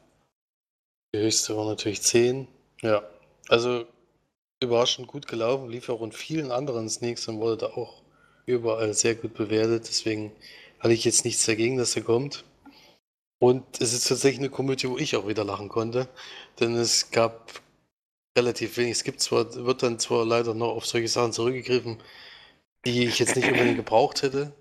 [1.14, 2.48] Die höchste war natürlich 10.
[2.82, 3.04] Ja.
[3.48, 3.86] Also
[4.62, 5.70] überraschend gut gelaufen.
[5.70, 8.04] Lief auch in vielen anderen Sneaks und wurde da auch
[8.46, 9.88] überall sehr gut bewertet.
[9.88, 10.32] Deswegen
[10.80, 12.44] hatte ich jetzt nichts dagegen, dass er kommt.
[13.40, 16.08] Und es ist tatsächlich eine Komödie, wo ich auch wieder lachen konnte.
[16.60, 17.62] Denn es gab
[18.40, 18.94] relativ wenig.
[18.94, 21.98] Es gibt zwar, wird dann zwar leider noch auf solche Sachen zurückgegriffen,
[22.86, 24.54] die ich jetzt nicht unbedingt gebraucht hätte.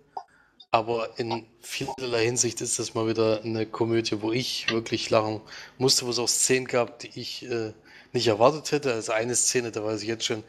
[0.70, 5.40] Aber in vielerlei Hinsicht ist das mal wieder eine Komödie, wo ich wirklich lachen
[5.78, 7.72] musste, wo es auch Szenen gab, die ich äh,
[8.12, 8.92] nicht erwartet hätte.
[8.92, 10.44] Also eine Szene, da weiß ich jetzt schon,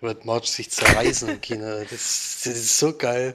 [0.00, 1.66] da wird Marge sich zerreißen im Kino.
[1.80, 3.34] Das, das ist so geil.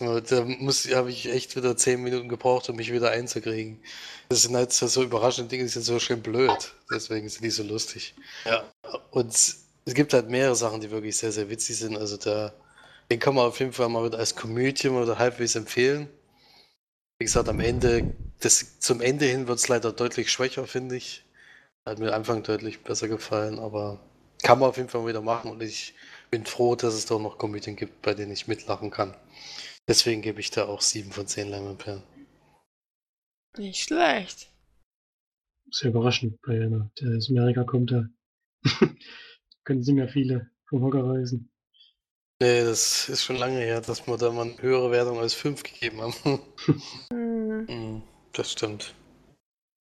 [0.00, 3.80] Man, da muss, habe ich echt wieder zehn Minuten gebraucht, um mich wieder einzukriegen.
[4.28, 6.74] Das sind halt so, so überraschende Dinge, die sind so schön blöd.
[6.90, 8.14] Deswegen sind die so lustig.
[8.44, 8.64] Ja,
[9.10, 11.96] und es gibt halt mehrere Sachen, die wirklich sehr, sehr witzig sind.
[11.96, 12.52] Also da,
[13.10, 16.08] den kann man auf jeden Fall mal wieder als Komödie oder halbwegs empfehlen.
[17.18, 21.24] Wie gesagt, am Ende, das, zum Ende hin wird es leider deutlich schwächer, finde ich.
[21.86, 24.00] Hat mir am Anfang deutlich besser gefallen, aber
[24.42, 25.94] kann man auf jeden Fall wieder machen und ich
[26.30, 29.14] bin froh, dass es doch noch Komödien gibt, bei denen ich mitlachen kann.
[29.88, 32.02] Deswegen gebe ich da auch 7 von 10 Leinwandperlen.
[33.58, 34.50] Nicht schlecht.
[35.70, 38.08] Sehr überraschend bei einer, der aus Amerika kommt, da
[39.64, 41.50] können sie mir viele vom Hocker reißen.
[42.42, 45.62] Nee, das ist schon lange her, dass wir da mal eine höhere Wertung als 5
[45.62, 46.40] gegeben haben.
[47.10, 47.64] Hm.
[47.68, 48.94] Mm, das stimmt.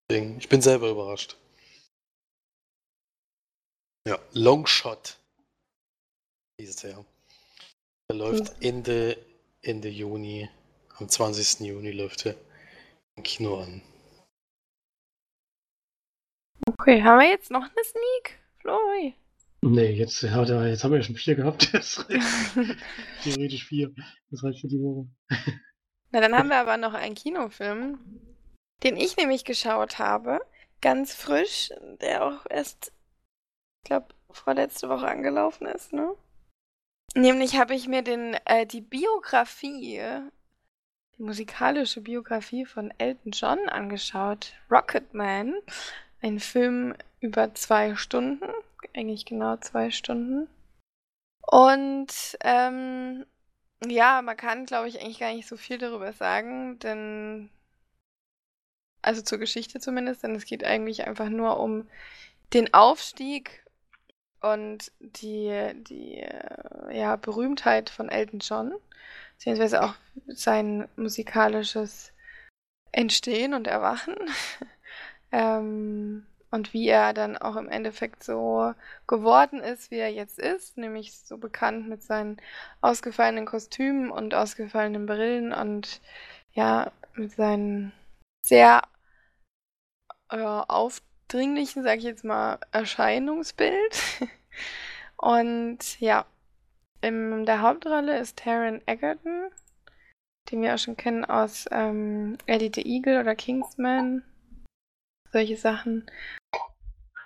[0.10, 1.38] Deswegen, ich bin selber überrascht.
[4.08, 5.18] Ja, Longshot
[6.60, 7.06] hieß der.
[8.10, 9.18] Der läuft Ende,
[9.65, 10.47] Ende Juni,
[10.99, 11.62] am 20.
[11.62, 12.36] Juni läuft er
[13.15, 13.82] im Kino an.
[16.67, 18.39] Okay, haben wir jetzt noch eine Sneak?
[18.60, 19.15] Flori.
[19.62, 21.63] Nee, jetzt, ja, jetzt haben wir ja schon vier gehabt.
[23.23, 23.91] Theoretisch vier.
[24.30, 25.08] Das reicht für die Woche.
[26.12, 27.97] Na, dann haben wir aber noch einen Kinofilm,
[28.84, 30.41] den ich nämlich geschaut habe.
[30.82, 32.91] Ganz frisch, der auch erst,
[33.82, 36.15] ich glaube, vorletzte Woche angelaufen ist, ne?
[37.15, 40.01] Nämlich habe ich mir den, äh, die Biografie,
[41.17, 44.54] die musikalische Biografie von Elton John angeschaut.
[44.69, 45.56] Rocketman.
[46.21, 48.45] Ein Film über zwei Stunden,
[48.93, 50.49] eigentlich genau zwei Stunden.
[51.41, 53.25] Und ähm,
[53.86, 57.49] ja, man kann, glaube ich, eigentlich gar nicht so viel darüber sagen, denn
[59.01, 61.88] also zur Geschichte zumindest, denn es geht eigentlich einfach nur um
[62.54, 63.64] den Aufstieg
[64.53, 68.73] und die, die äh, ja, Berühmtheit von Elton John,
[69.34, 69.95] beziehungsweise auch
[70.27, 72.13] sein musikalisches
[72.91, 74.15] Entstehen und Erwachen.
[75.31, 78.73] ähm, und wie er dann auch im Endeffekt so
[79.08, 82.38] geworden ist, wie er jetzt ist, nämlich so bekannt mit seinen
[82.81, 86.01] ausgefallenen Kostümen und ausgefallenen Brillen und
[86.53, 87.91] ja, mit seinen
[88.41, 88.84] sehr
[90.29, 90.38] äh,
[91.26, 94.22] aufdringlichen, sag ich jetzt mal, Erscheinungsbild.
[95.18, 96.26] und ja,
[97.02, 99.50] in der Hauptrolle ist Taron Egerton,
[100.52, 104.24] den wir auch schon kennen aus ähm, Eddie the Eagle oder Kingsman
[105.32, 106.10] solche Sachen.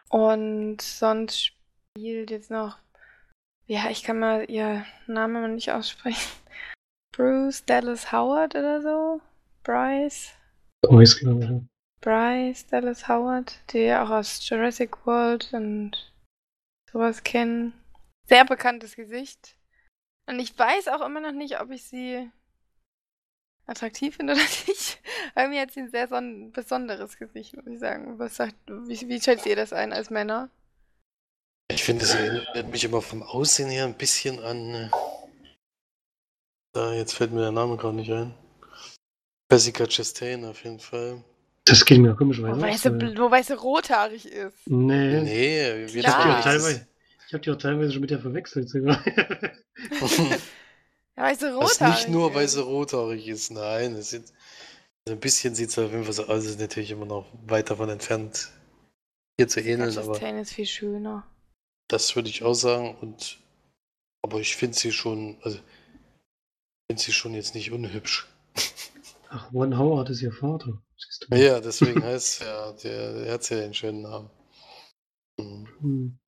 [0.09, 1.45] Und sonst
[1.93, 2.79] spielt jetzt noch,
[3.67, 6.31] ja, ich kann mal ihr Namen mal nicht aussprechen.
[7.15, 9.21] Bruce Dallas Howard oder so.
[9.63, 10.31] Bryce.
[10.81, 11.78] Bryce, glaube ich.
[12.01, 16.13] Bryce Dallas Howard, die wir auch aus Jurassic World und
[16.91, 17.73] sowas kennen.
[18.27, 19.55] Sehr bekanntes Gesicht.
[20.27, 22.29] Und ich weiß auch immer noch nicht, ob ich sie
[23.65, 24.99] attraktiv finde oder nicht.
[25.35, 28.19] Irgendwie hat sie ein sehr son besonderes Gesicht, muss ich sagen.
[28.19, 30.49] Was sagt, wie, wie schätzt ihr das ein als Männer?
[31.71, 34.73] Ich finde, es erinnert mich immer vom Aussehen her ein bisschen an.
[34.73, 34.89] Äh,
[36.73, 38.33] da, jetzt fällt mir der Name gerade nicht ein.
[39.51, 41.23] Jessica Chastain auf jeden Fall.
[41.69, 44.57] Das geht mir auch komischerweise Wobei sie, wobei sie rothaarig ist.
[44.65, 45.21] Nee.
[45.21, 46.87] Nee, ich habe die, auch teilweise,
[47.31, 49.03] hab die auch teilweise schon mit der verwechselt sogar.
[51.19, 51.81] Ja, weil sie rothaarig ist.
[51.81, 53.93] Nicht nur, weil sie rothaarig ist, nein.
[53.95, 54.31] Es also
[55.09, 57.89] ein bisschen sieht es auf jeden Fall so aus, ist natürlich immer noch weit davon
[57.89, 58.49] entfernt,
[59.37, 59.97] hier zu ähneln.
[59.97, 61.27] aber ist viel schöner.
[61.89, 62.95] Das würde ich auch sagen.
[63.01, 63.37] Und
[64.21, 65.59] aber ich finde sie schon, also
[66.89, 68.27] finde sie schon jetzt nicht unhübsch.
[69.29, 70.81] Ach, One Howard ist ihr Vater.
[71.31, 74.29] Ja, deswegen heißt ja, der, der hat ja den schönen Namen.
[75.39, 76.19] Hm.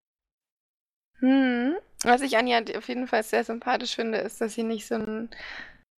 [1.20, 1.78] hm.
[2.04, 5.30] Was ich Anja auf jeden Fall sehr sympathisch finde, ist, dass sie nicht so ein,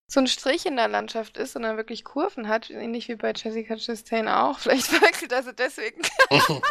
[0.08, 3.78] so ein Strich in der Landschaft ist, sondern wirklich Kurven hat, ähnlich wie bei Jessica
[3.78, 4.60] Chastain auch.
[4.60, 6.02] Vielleicht verwechselt er sie deswegen.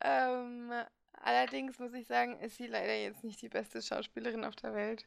[0.00, 0.72] ähm,
[1.12, 5.06] allerdings muss ich sagen, ist sie leider jetzt nicht die beste Schauspielerin auf der Welt.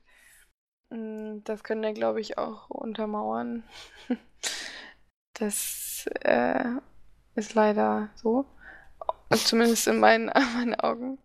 [0.92, 3.64] Hm, das können wir, glaube ich, auch untermauern.
[5.40, 6.64] Das äh,
[7.36, 8.46] ist leider so.
[9.32, 10.26] Zumindest in meinen,
[10.56, 11.18] meinen Augen.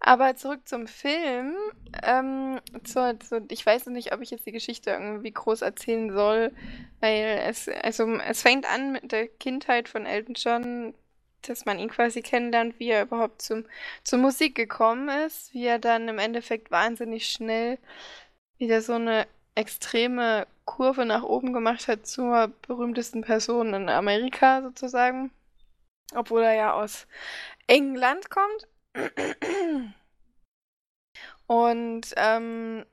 [0.00, 1.54] Aber zurück zum Film.
[2.02, 6.52] Ähm, zur, zur, ich weiß nicht, ob ich jetzt die Geschichte irgendwie groß erzählen soll,
[7.00, 10.94] weil es, also, es fängt an mit der Kindheit von Elton John,
[11.42, 13.64] dass man ihn quasi kennenlernt, wie er überhaupt zum,
[14.02, 17.78] zur Musik gekommen ist, wie er dann im Endeffekt wahnsinnig schnell
[18.56, 25.30] wieder so eine extreme Kurve nach oben gemacht hat zur berühmtesten Person in Amerika sozusagen.
[26.14, 27.06] Obwohl er ja aus
[27.66, 28.68] England kommt.
[31.46, 32.84] Und ähm,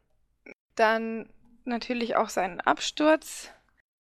[0.75, 1.29] dann
[1.65, 3.51] natürlich auch seinen Absturz.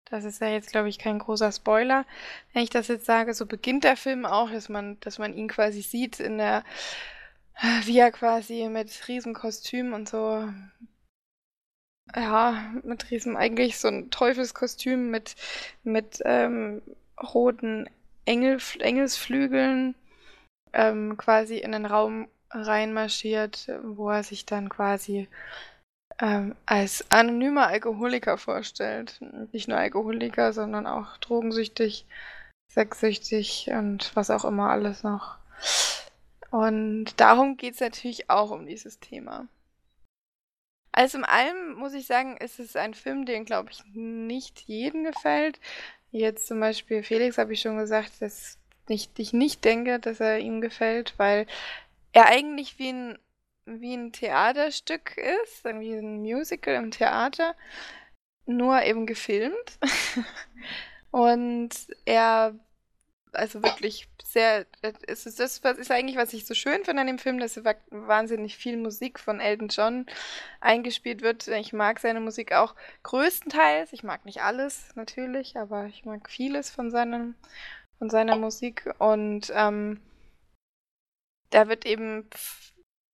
[0.05, 2.05] Das ist ja jetzt, glaube ich, kein großer Spoiler,
[2.53, 3.33] wenn ich das jetzt sage.
[3.33, 6.63] So beginnt der Film auch, dass man, dass man ihn quasi sieht in der,
[7.85, 10.47] wie er quasi mit Riesenkostüm und so,
[12.15, 15.35] ja, mit Riesen, eigentlich so ein Teufelskostüm mit,
[15.83, 16.83] mit ähm,
[17.21, 17.89] roten
[18.25, 19.95] Engel, Engelsflügeln
[20.73, 25.29] ähm, quasi in den Raum reinmarschiert, wo er sich dann quasi
[26.21, 29.21] ähm, als anonymer Alkoholiker vorstellt.
[29.53, 32.07] Nicht nur Alkoholiker, sondern auch drogensüchtig,
[32.73, 35.37] sexsüchtig und was auch immer alles noch.
[36.51, 39.47] Und darum geht es natürlich auch um dieses Thema.
[40.93, 45.05] Also in allem muss ich sagen, ist es ein Film, den, glaube ich, nicht jedem
[45.05, 45.59] gefällt.
[46.11, 50.39] Jetzt zum Beispiel Felix habe ich schon gesagt, dass ich, ich nicht denke, dass er
[50.39, 51.47] ihm gefällt, weil
[52.13, 53.19] er eigentlich wie ein,
[53.65, 57.55] wie ein Theaterstück ist, wie ein Musical im Theater,
[58.45, 59.79] nur eben gefilmt.
[61.11, 61.71] Und
[62.05, 62.55] er,
[63.33, 64.67] also wirklich sehr,
[65.07, 67.61] es ist das, was ist eigentlich, was ich so schön finde an dem Film, dass
[67.91, 70.07] wahnsinnig viel Musik von Elton John
[70.61, 71.49] eingespielt wird.
[71.49, 73.93] Ich mag seine Musik auch größtenteils.
[73.93, 77.35] Ich mag nicht alles, natürlich, aber ich mag vieles von seinem,
[77.99, 78.91] von seiner Musik.
[78.99, 80.01] Und ähm,
[81.51, 82.29] da wird eben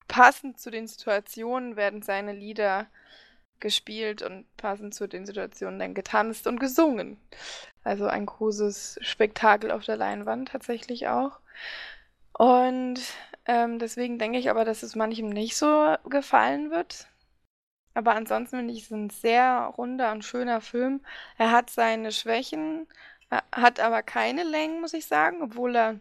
[0.06, 2.86] passend zu den Situationen werden seine Lieder
[3.60, 7.18] gespielt und passend zu den Situationen dann getanzt und gesungen.
[7.84, 11.38] Also ein großes Spektakel auf der Leinwand tatsächlich auch.
[12.32, 13.00] Und
[13.46, 17.08] ähm, deswegen denke ich aber, dass es manchem nicht so gefallen wird.
[17.94, 21.00] Aber ansonsten finde ich es ein sehr runder und schöner Film.
[21.36, 22.86] Er hat seine Schwächen,
[23.50, 26.00] hat aber keine Längen, muss ich sagen, obwohl er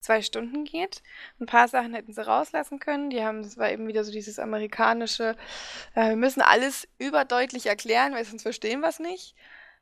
[0.00, 1.02] zwei Stunden geht.
[1.40, 3.10] Ein paar Sachen hätten sie rauslassen können.
[3.10, 5.36] Die haben, das war eben wieder so dieses amerikanische,
[5.94, 9.34] äh, wir müssen alles überdeutlich erklären, weil sonst verstehen wir es nicht.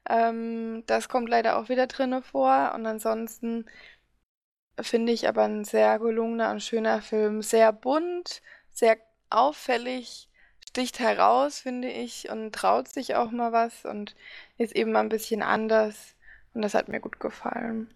[0.09, 2.72] Ähm, das kommt leider auch wieder drinne vor.
[2.74, 3.66] Und ansonsten
[4.81, 7.42] finde ich aber ein sehr gelungener und schöner Film.
[7.42, 8.96] Sehr bunt, sehr
[9.31, 10.29] auffällig,
[10.68, 14.14] sticht heraus, finde ich, und traut sich auch mal was und
[14.59, 16.14] ist eben mal ein bisschen anders.
[16.55, 17.90] Und das hat mir gut gefallen.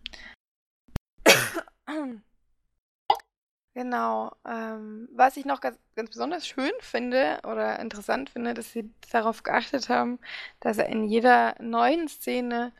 [3.74, 4.32] Genau.
[4.44, 9.44] Ähm, was ich noch ganz, ganz besonders schön finde oder interessant finde, dass sie darauf
[9.44, 10.18] geachtet haben,
[10.58, 12.72] dass er in jeder neuen Szene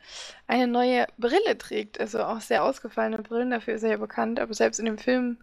[0.47, 1.99] eine neue Brille trägt.
[1.99, 4.39] Also auch sehr ausgefallene Brillen, dafür ist er ja bekannt.
[4.39, 5.37] Aber selbst in dem Film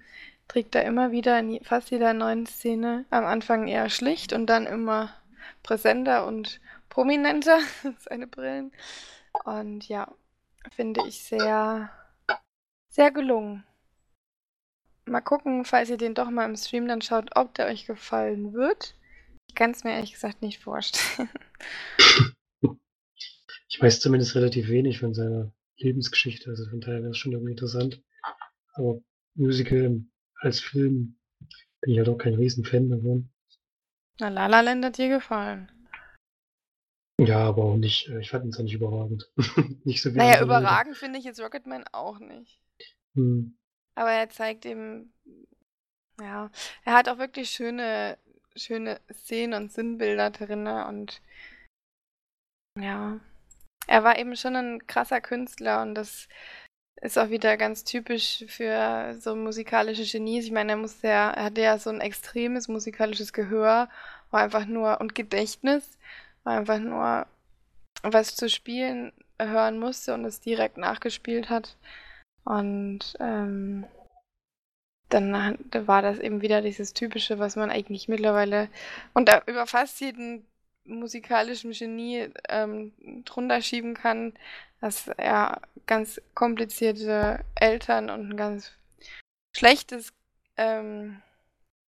[0.49, 4.67] trägt er immer wieder in fast jeder neuen Szene am Anfang eher schlicht und dann
[4.67, 5.15] immer
[5.63, 7.59] präsenter und prominenter
[8.01, 8.71] seine Brillen.
[9.45, 10.13] Und ja,
[10.73, 11.91] finde ich sehr,
[12.99, 13.63] sehr gelungen.
[15.07, 18.53] Mal gucken, falls ihr den doch mal im Stream dann schaut, ob der euch gefallen
[18.53, 18.97] wird.
[19.49, 21.31] Ich kann es mir ehrlich gesagt nicht vorstellen.
[23.71, 27.53] Ich weiß zumindest relativ wenig von seiner Lebensgeschichte, also von daher wäre es schon irgendwie
[27.53, 28.03] interessant.
[28.73, 29.01] Aber
[29.35, 30.05] Musical
[30.41, 31.19] als Film
[31.83, 33.31] bin ich halt auch kein Riesenfan davon.
[34.19, 35.71] Na, La La Land hat dir gefallen.
[37.21, 39.31] Ja, aber auch nicht, äh, ich fand es auch nicht überragend.
[39.85, 42.59] nicht so wie Naja, überragend finde ich jetzt Rocketman auch nicht.
[43.15, 43.57] Hm.
[43.95, 45.13] Aber er zeigt eben,
[46.21, 46.51] ja,
[46.85, 48.19] er hat auch wirklich schöne,
[48.55, 51.21] schöne Szenen und Sinnbilder drin und
[52.79, 53.19] ja,
[53.89, 56.29] er war eben schon ein krasser Künstler und das
[57.01, 60.45] ist auch wieder ganz typisch für so musikalische Genies.
[60.45, 63.89] Ich meine, er muss ja, er hatte ja so ein extremes musikalisches Gehör,
[64.31, 65.99] war einfach nur und Gedächtnis,
[66.45, 67.27] war einfach nur
[68.03, 71.77] was zu spielen hören musste und es direkt nachgespielt hat.
[72.49, 73.85] Und ähm,
[75.11, 78.71] dann war das eben wieder dieses Typische, was man eigentlich mittlerweile
[79.13, 80.47] unter über fast jeden
[80.85, 82.93] musikalischen Genie ähm,
[83.27, 84.33] drunter schieben kann,
[84.81, 88.73] dass er ganz komplizierte Eltern und ein ganz
[89.55, 90.15] schlechtes,
[90.57, 91.21] ähm,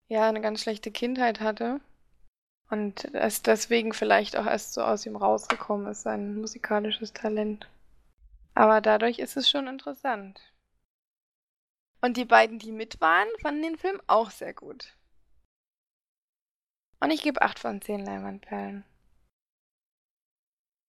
[0.09, 1.81] ja, eine ganz schlechte Kindheit hatte.
[2.69, 7.67] Und es deswegen vielleicht auch erst so aus ihm rausgekommen ist, sein musikalisches Talent.
[8.55, 10.39] Aber dadurch ist es schon interessant.
[12.03, 14.97] Und die beiden, die mit waren, fanden den Film auch sehr gut.
[17.01, 18.85] Und ich gebe 8 von 10 Leinwandperlen.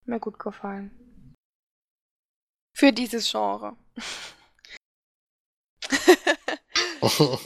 [0.05, 1.35] Mir gut gefallen.
[2.75, 3.77] Für dieses Genre.
[7.01, 7.39] so,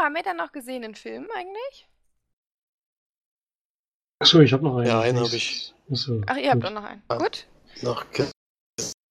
[0.00, 1.88] haben wir dann noch gesehen den Film eigentlich?
[4.18, 4.86] Achso, ich habe noch einen.
[4.86, 5.74] Ja, einen habe ich.
[5.90, 7.02] Achso, Ach, ihr habt auch noch einen.
[7.08, 7.46] Gut.
[7.82, 8.06] Noch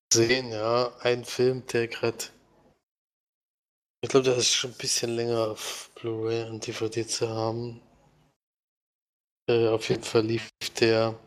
[0.10, 0.96] gesehen, ja.
[1.02, 2.26] Ein Film, der gerade
[4.06, 7.82] ich glaube, der ist schon ein bisschen länger auf Blu-ray und DVD zu haben.
[9.50, 11.20] Äh, auf jeden Fall lief der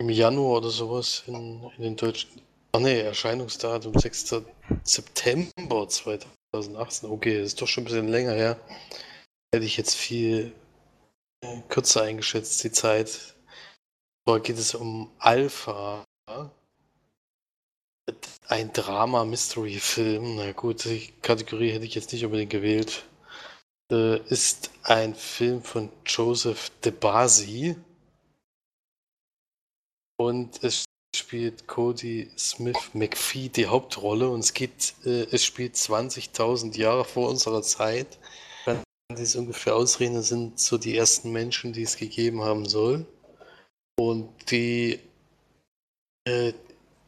[0.00, 2.40] im Januar oder sowas in, in den deutschen.
[2.72, 4.42] Ach nee, Erscheinungsdatum 6.
[4.84, 7.10] September 2018.
[7.10, 8.58] Okay, das ist doch schon ein bisschen länger her.
[9.54, 10.54] Hätte ich jetzt viel
[11.44, 13.36] äh, kürzer eingeschätzt, die Zeit.
[14.24, 16.06] Zwar geht es um Alpha.
[18.52, 23.06] Ein Drama-Mystery-Film, na gut, die Kategorie hätte ich jetzt nicht unbedingt gewählt.
[23.90, 27.76] Äh, ist ein Film von Joseph DeBasi.
[30.18, 30.84] Und es
[31.16, 37.30] spielt Cody Smith McPhee die Hauptrolle und es geht, äh, es spielt 20.000 Jahre vor
[37.30, 38.18] unserer Zeit.
[38.66, 38.82] Kann
[39.16, 43.06] dies ungefähr ausrechnen, sind so die ersten Menschen, die es gegeben haben soll.
[43.98, 45.00] Und die,
[46.28, 46.52] äh,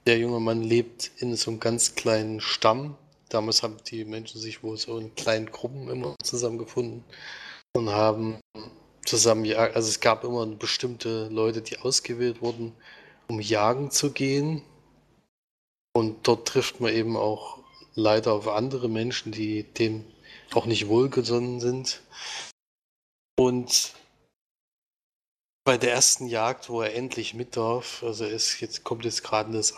[0.06, 2.96] der junge Mann lebt in so einem ganz kleinen Stamm.
[3.28, 7.04] Damals haben die Menschen sich wohl so in kleinen Gruppen immer zusammengefunden
[7.74, 8.38] und haben
[9.04, 12.72] zusammen, also es gab immer bestimmte Leute, die ausgewählt wurden,
[13.28, 14.62] um jagen zu gehen.
[15.96, 17.58] Und dort trifft man eben auch
[17.94, 20.04] leider auf andere Menschen, die dem
[20.52, 22.02] auch nicht wohlgesonnen sind.
[23.36, 23.94] Und
[25.64, 29.52] bei der ersten Jagd, wo er endlich mit darf, also es jetzt kommt jetzt gerade
[29.52, 29.74] das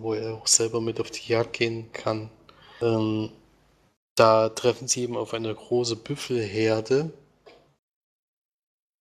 [0.00, 2.30] wo er auch selber mit auf die Jagd gehen kann.
[2.80, 3.30] Ähm,
[4.14, 7.12] da treffen sie eben auf eine große Büffelherde.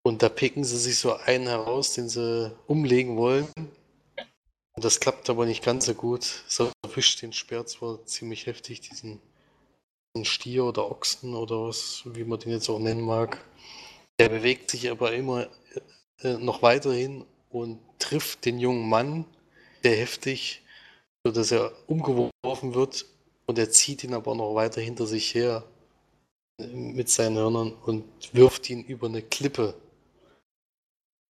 [0.03, 3.47] Und da picken sie sich so einen heraus, den sie umlegen wollen.
[4.73, 6.23] Und das klappt aber nicht ganz so gut.
[6.47, 9.21] So erwischt den Speer zwar ziemlich heftig, diesen,
[10.15, 13.43] diesen Stier oder Ochsen oder was, wie man den jetzt auch nennen mag.
[14.17, 15.47] Er bewegt sich aber immer
[16.19, 19.25] äh, noch weiterhin und trifft den jungen Mann
[19.83, 20.60] sehr heftig,
[21.25, 23.05] sodass er umgeworfen wird
[23.45, 25.63] und er zieht ihn aber noch weiter hinter sich her
[26.57, 29.75] mit seinen Hörnern und wirft ihn über eine Klippe,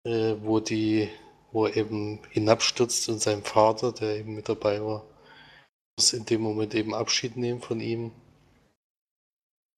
[0.06, 1.10] äh, wo die,
[1.52, 5.06] wo er eben hinabstürzt und sein Vater, der eben mit dabei war,
[5.98, 8.12] muss in dem Moment eben Abschied nehmen von ihm.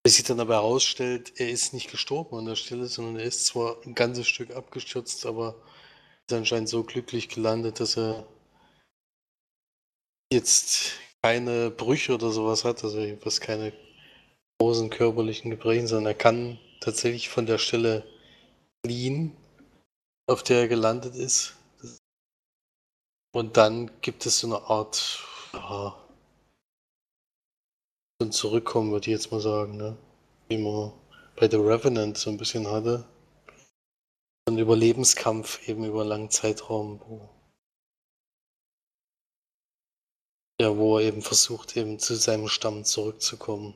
[0.04, 3.46] Bis sich dann aber herausstellt, er ist nicht gestorben an der Stelle, sondern er ist
[3.46, 5.56] zwar ein ganzes Stück abgestürzt, aber
[6.28, 8.26] ist anscheinend so glücklich gelandet, dass er
[10.34, 13.74] jetzt keine Brüche oder sowas hat, also was keine
[14.60, 18.04] großen körperlichen Gebrechen, sondern er kann tatsächlich von der Stelle
[18.86, 19.36] fliehen,
[20.28, 21.56] auf der er gelandet ist.
[23.34, 25.24] Und dann gibt es so eine Art,
[25.54, 25.98] ja,
[28.20, 29.98] so ein Zurückkommen, würde ich jetzt mal sagen, ne?
[30.50, 30.94] wie man
[31.36, 33.06] bei The Revenant so ein bisschen hatte.
[34.48, 37.30] So ein Überlebenskampf eben über einen langen Zeitraum, wo
[40.62, 43.76] ja, wo er eben versucht, eben zu seinem Stamm zurückzukommen.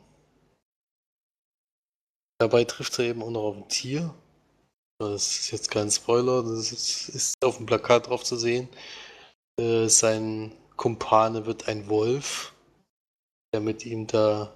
[2.39, 4.13] Dabei trifft er eben auch noch auf ein Tier.
[4.99, 8.67] Das ist jetzt kein Spoiler, das ist, auf dem Plakat drauf zu sehen.
[9.59, 12.53] Äh, sein Kumpane wird ein Wolf,
[13.53, 14.53] der mit ihm da,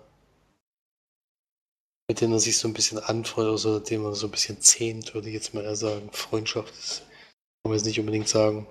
[2.07, 5.13] mit dem er sich so ein bisschen anfreut, oder dem er so ein bisschen zähmt,
[5.13, 6.11] würde ich jetzt mal eher sagen.
[6.11, 8.67] Freundschaft ist, kann man jetzt nicht unbedingt sagen.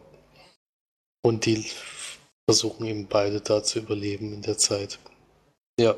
[1.23, 1.71] Und die
[2.51, 4.99] versuchen eben beide da zu überleben in der Zeit.
[5.79, 5.95] Ja.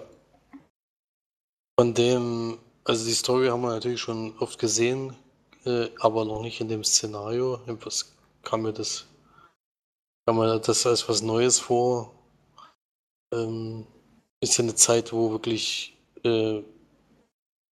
[1.80, 5.16] Von dem, also die Story haben wir natürlich schon oft gesehen,
[5.64, 7.58] äh, aber noch nicht in dem Szenario.
[7.66, 9.06] Was kam mir das,
[10.26, 12.12] kam mir das als was Neues vor.
[13.32, 13.86] Ähm,
[14.40, 16.60] ist ja eine Zeit, wo wirklich äh,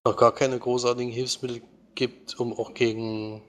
[0.06, 1.62] noch gar keine großartigen Hilfsmittel
[1.96, 3.42] gibt, um auch gegen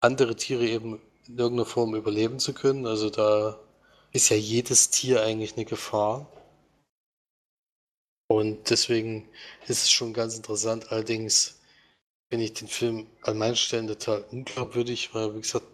[0.00, 2.84] andere Tiere eben in irgendeiner Form überleben zu können.
[2.84, 3.60] Also da
[4.12, 6.30] ist ja jedes Tier eigentlich eine Gefahr.
[8.28, 9.28] Und deswegen
[9.66, 10.92] ist es schon ganz interessant.
[10.92, 11.58] Allerdings
[12.30, 15.66] finde ich den Film an manchen Stellen total unglaubwürdig, weil, wie gesagt,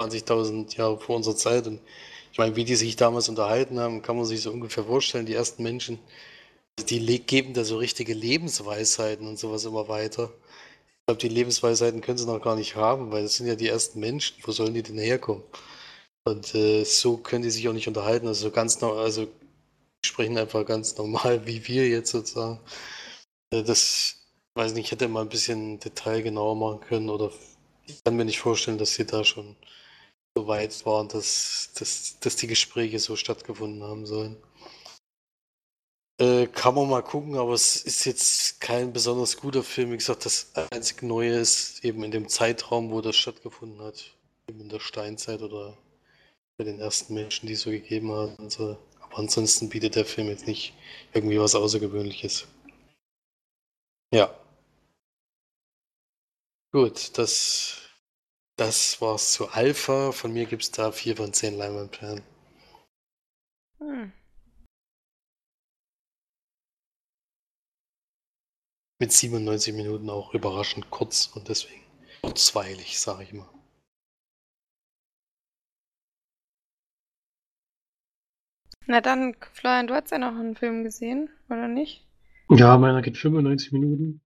[0.00, 1.66] 20.000 Jahre vor unserer Zeit.
[1.66, 1.80] Und
[2.32, 5.26] ich meine, wie die sich damals unterhalten haben, kann man sich so ungefähr vorstellen.
[5.26, 5.98] Die ersten Menschen,
[6.88, 10.32] die geben da so richtige Lebensweisheiten und sowas immer weiter.
[11.00, 13.68] Ich glaube, die Lebensweisheiten können sie noch gar nicht haben, weil das sind ja die
[13.68, 14.36] ersten Menschen.
[14.42, 15.44] Wo sollen die denn herkommen?
[16.26, 18.26] Und äh, so können die sich auch nicht unterhalten.
[18.26, 19.28] Also ganz normal, also
[20.04, 22.60] sprechen einfach ganz normal wie wir jetzt sozusagen.
[23.52, 24.16] Äh, das,
[24.54, 27.30] weiß nicht, hätte mal ein bisschen detailgenauer machen können oder
[27.86, 29.54] ich kann mir nicht vorstellen, dass sie da schon
[30.36, 34.36] so weit waren, dass, dass, dass die Gespräche so stattgefunden haben sollen.
[36.20, 39.92] Äh, kann man mal gucken, aber es ist jetzt kein besonders guter Film.
[39.92, 44.16] Wie gesagt, das einzig Neue ist eben in dem Zeitraum, wo das stattgefunden hat.
[44.48, 45.76] Eben in der Steinzeit oder
[46.56, 48.38] bei den ersten Menschen, die es so gegeben hat.
[48.40, 50.74] Also, aber ansonsten bietet der Film jetzt nicht
[51.12, 52.46] irgendwie was Außergewöhnliches.
[54.12, 54.34] Ja.
[56.72, 57.78] Gut, das,
[58.56, 60.12] das war's zu Alpha.
[60.12, 62.22] Von mir gibt es da 4 von 10 Leinwandperlen.
[63.78, 64.12] Hm.
[68.98, 71.84] Mit 97 Minuten auch überraschend kurz und deswegen
[72.22, 73.55] kurzweilig, sage ich mal.
[78.86, 82.06] Na dann, Florian, du hast ja noch einen Film gesehen, oder nicht?
[82.50, 84.20] Ja, meiner geht 95 Minuten,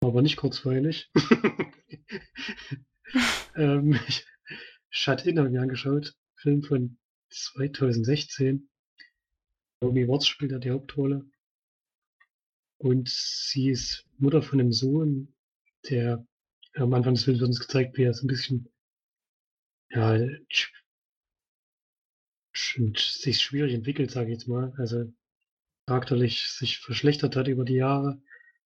[0.00, 1.10] aber nicht kurzweilig.
[3.56, 4.24] ähm, ich,
[4.90, 6.98] Shut In habe ich mir angeschaut, Film von
[7.30, 8.68] 2016.
[9.80, 11.24] Naomi Watts spielt da die Hauptrolle.
[12.78, 15.34] Und sie ist Mutter von einem Sohn,
[15.90, 16.24] der
[16.74, 18.68] am Anfang des Films wird uns gezeigt, wie er so ein bisschen
[19.90, 20.16] ja,
[22.54, 24.72] sich schwierig entwickelt, sage ich jetzt mal.
[24.76, 25.12] Also
[25.86, 28.20] charakterlich sich verschlechtert hat über die Jahre.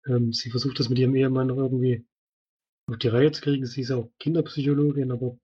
[0.06, 2.06] Ähm, sie versucht das mit ihrem Ehemann noch irgendwie
[2.86, 3.66] auf die Reihe zu kriegen.
[3.66, 5.38] Sie ist auch Kinderpsychologin, aber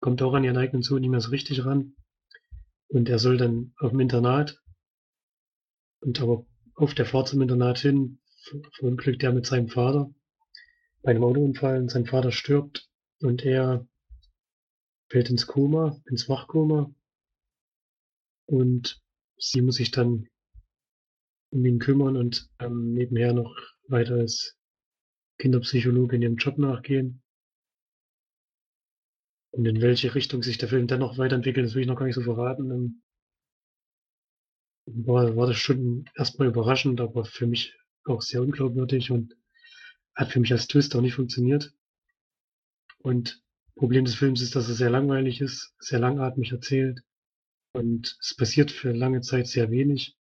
[0.00, 1.94] kommt auch an ihren eigenen Sohn nicht mehr so richtig ran.
[2.88, 4.60] Und er soll dann auf dem Internat.
[6.00, 8.20] Und aber auf der Fahrt zum Internat hin
[8.72, 10.14] verunglückt er mit seinem Vater
[11.02, 12.88] bei einem Autounfall und sein Vater stirbt
[13.20, 13.86] und er
[15.08, 16.92] fällt ins Koma, ins Wachkoma
[18.48, 19.00] und
[19.36, 20.28] sie muss sich dann
[21.50, 23.54] um ihn kümmern und ähm, nebenher noch
[23.88, 24.56] weiter als
[25.38, 27.22] Kinderpsychologin ihrem Job nachgehen.
[29.50, 32.06] Und in welche Richtung sich der Film dann noch weiterentwickelt, das will ich noch gar
[32.06, 32.70] nicht so verraten.
[32.70, 33.02] Ähm,
[34.86, 37.74] war, war das schon erstmal überraschend, aber für mich
[38.04, 39.36] auch sehr unglaubwürdig und
[40.14, 41.74] hat für mich als Twist auch nicht funktioniert.
[42.98, 43.42] Und
[43.76, 47.02] Problem des Films ist, dass er sehr langweilig ist, sehr langatmig erzählt
[47.78, 50.16] und es passiert für lange Zeit sehr wenig.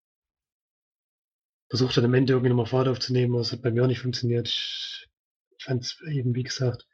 [1.69, 4.01] Versucht dann am Ende irgendwie nochmal Fahrt aufzunehmen, aber es hat bei mir auch nicht
[4.01, 4.49] funktioniert.
[4.49, 5.09] Ich
[5.59, 6.87] fand es eben, wie gesagt,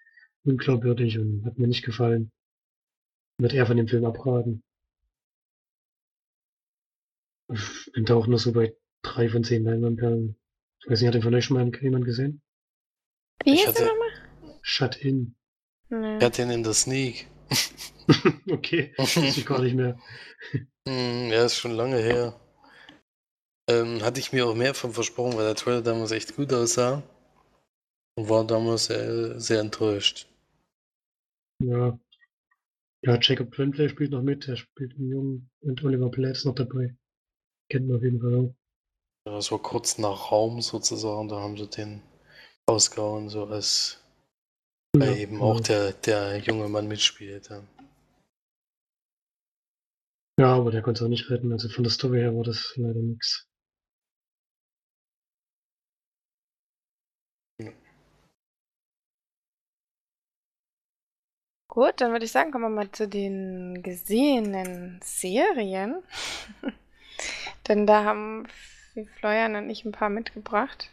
[0.45, 2.33] unglaubwürdig und hat mir nicht gefallen.
[3.39, 4.63] Wird eher von dem Film abraten.
[7.53, 10.39] Ich bin da auch nur so bei drei von zehn Leinwandperlen.
[10.81, 12.41] Ich weiß nicht, hat den von euch schon mal jemand gesehen?
[13.45, 14.59] Wie Ich hieß der nochmal?
[14.63, 15.35] Shut in.
[15.91, 16.17] Nee.
[16.17, 17.27] Ich hatte ihn in der Sneak.
[18.51, 19.99] okay, weiß ich gar nicht mehr.
[20.89, 22.35] Hm, ja, ist schon lange her.
[23.69, 27.03] Ähm, hatte ich mir auch mehr von versprochen, weil der Trailer damals echt gut aussah.
[28.17, 30.27] Und war damals sehr, sehr enttäuscht.
[31.61, 31.99] Ja.
[33.05, 36.57] Ja, Jacob Tremblay spielt noch mit, der spielt einen Jungen und Oliver Platt ist noch
[36.57, 36.97] dabei.
[37.71, 38.55] Kennt man auf jeden Fall auch.
[39.27, 42.03] Ja, Das war kurz nach Raum sozusagen, da haben sie den
[42.71, 44.02] rausgehauen, so als
[44.97, 47.49] weil eben auch der, der junge Mann mitspielt.
[47.49, 47.63] Ja.
[50.39, 51.53] Ja, aber der konnte es auch nicht retten.
[51.53, 53.47] Also von der Story her war das leider nix.
[61.69, 66.03] Gut, dann würde ich sagen, kommen wir mal zu den gesehenen Serien.
[67.69, 68.47] Denn da haben
[69.19, 70.91] Florian und ich ein paar mitgebracht.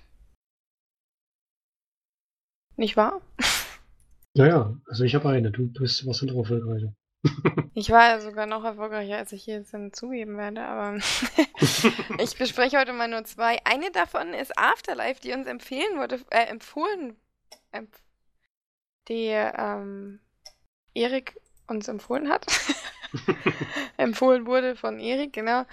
[2.77, 3.21] Nicht wahr?
[4.35, 5.51] Naja, also ich habe eine.
[5.51, 6.93] Du, bist was noch erfolgreicher.
[7.73, 10.97] Ich war sogar noch erfolgreicher, als ich jetzt zugeben werde, aber
[12.19, 13.57] ich bespreche heute mal nur zwei.
[13.65, 17.15] Eine davon ist Afterlife, die uns empfehlen wurde, äh, empfohlen,
[17.71, 18.01] empf
[19.09, 20.19] die ähm,
[20.93, 21.35] Erik
[21.67, 22.45] uns empfohlen hat.
[23.97, 25.65] empfohlen wurde von Erik, genau.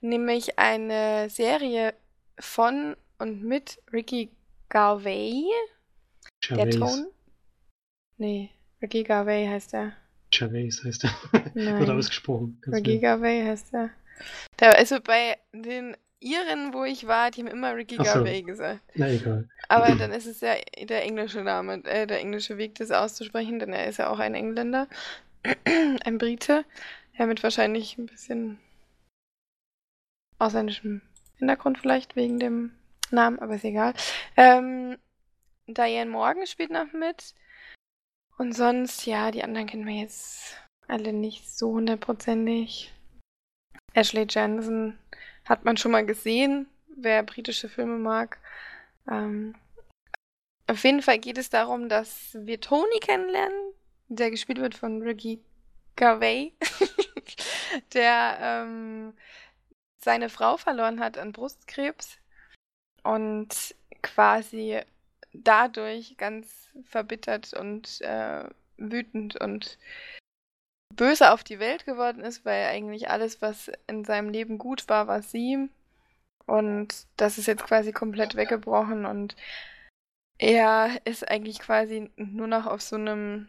[0.00, 1.94] Nämlich eine Serie
[2.38, 4.30] von und mit Ricky
[4.68, 5.44] Garvey.
[6.50, 6.70] Der.
[6.70, 7.06] Ton?
[8.16, 8.50] Nee,
[8.80, 9.92] Ricky Garvey heißt er.
[10.30, 11.14] Gervais heißt er.
[11.54, 11.80] Nein.
[11.80, 12.60] Wird ausgesprochen.
[12.66, 12.98] Ricky.
[12.98, 13.90] Garvey heißt er.
[14.56, 18.02] Da, also bei den Iren, wo ich war, die haben immer Ricky so.
[18.02, 18.80] Garvey gesagt.
[18.94, 19.48] Na egal.
[19.68, 23.72] Aber dann ist es ja der englische Name, äh, der englische Weg, das auszusprechen, denn
[23.72, 24.88] er ist ja auch ein Engländer,
[26.04, 26.64] ein Brite,
[27.16, 28.58] ja mit wahrscheinlich ein bisschen
[30.38, 31.02] ausländischem
[31.38, 32.72] Hintergrund vielleicht wegen dem
[33.10, 33.94] Namen, aber ist egal.
[34.36, 34.96] Ähm,
[35.66, 37.34] Diane Morgan spielt noch mit.
[38.36, 40.56] Und sonst, ja, die anderen kennen wir jetzt
[40.88, 42.92] alle nicht so hundertprozentig.
[43.94, 44.98] Ashley Jensen
[45.44, 46.66] hat man schon mal gesehen,
[46.96, 48.38] wer britische Filme mag.
[49.08, 49.54] Ähm,
[50.66, 53.72] auf jeden Fall geht es darum, dass wir Tony kennenlernen,
[54.08, 55.40] der gespielt wird von Ricky
[55.96, 56.54] Garvey,
[57.92, 59.12] der ähm,
[59.98, 62.18] seine Frau verloren hat an Brustkrebs
[63.02, 64.80] und quasi
[65.34, 68.44] dadurch ganz verbittert und äh,
[68.76, 69.78] wütend und
[70.94, 75.06] böse auf die Welt geworden ist, weil eigentlich alles, was in seinem Leben gut war,
[75.06, 75.68] war sie.
[76.46, 79.34] Und das ist jetzt quasi komplett weggebrochen und
[80.38, 83.48] er ist eigentlich quasi nur noch auf so einem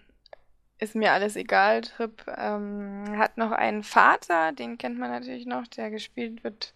[0.78, 2.26] ist mir alles egal Trip.
[2.38, 6.74] Ähm, hat noch einen Vater, den kennt man natürlich noch, der gespielt wird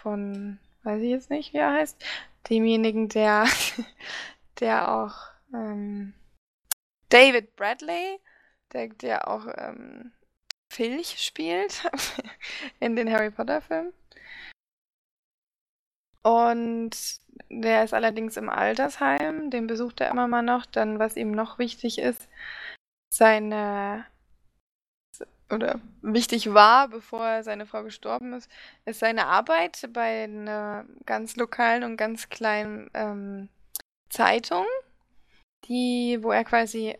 [0.00, 2.04] von, weiß ich jetzt nicht, wie er heißt,
[2.48, 3.46] demjenigen, der,
[4.60, 5.14] der auch
[5.52, 6.14] ähm,
[7.08, 8.18] David Bradley,
[8.72, 10.12] der, der auch ähm,
[10.68, 11.88] Filch spielt
[12.80, 13.92] in den Harry Potter Filmen.
[16.22, 17.20] Und
[17.50, 20.66] der ist allerdings im Altersheim, den besucht er immer mal noch.
[20.66, 22.28] Dann, was ihm noch wichtig ist,
[23.14, 24.04] seine
[25.50, 28.50] oder wichtig war, bevor seine Frau gestorben ist,
[28.84, 33.48] ist seine Arbeit bei einer ganz lokalen und ganz kleinen ähm,
[34.10, 34.66] Zeitung,
[35.66, 36.96] die, wo er quasi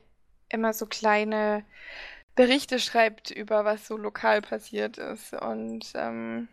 [0.49, 1.65] immer so kleine
[2.37, 5.33] Berichte schreibt über was so lokal passiert ist.
[5.33, 6.49] Und ähm,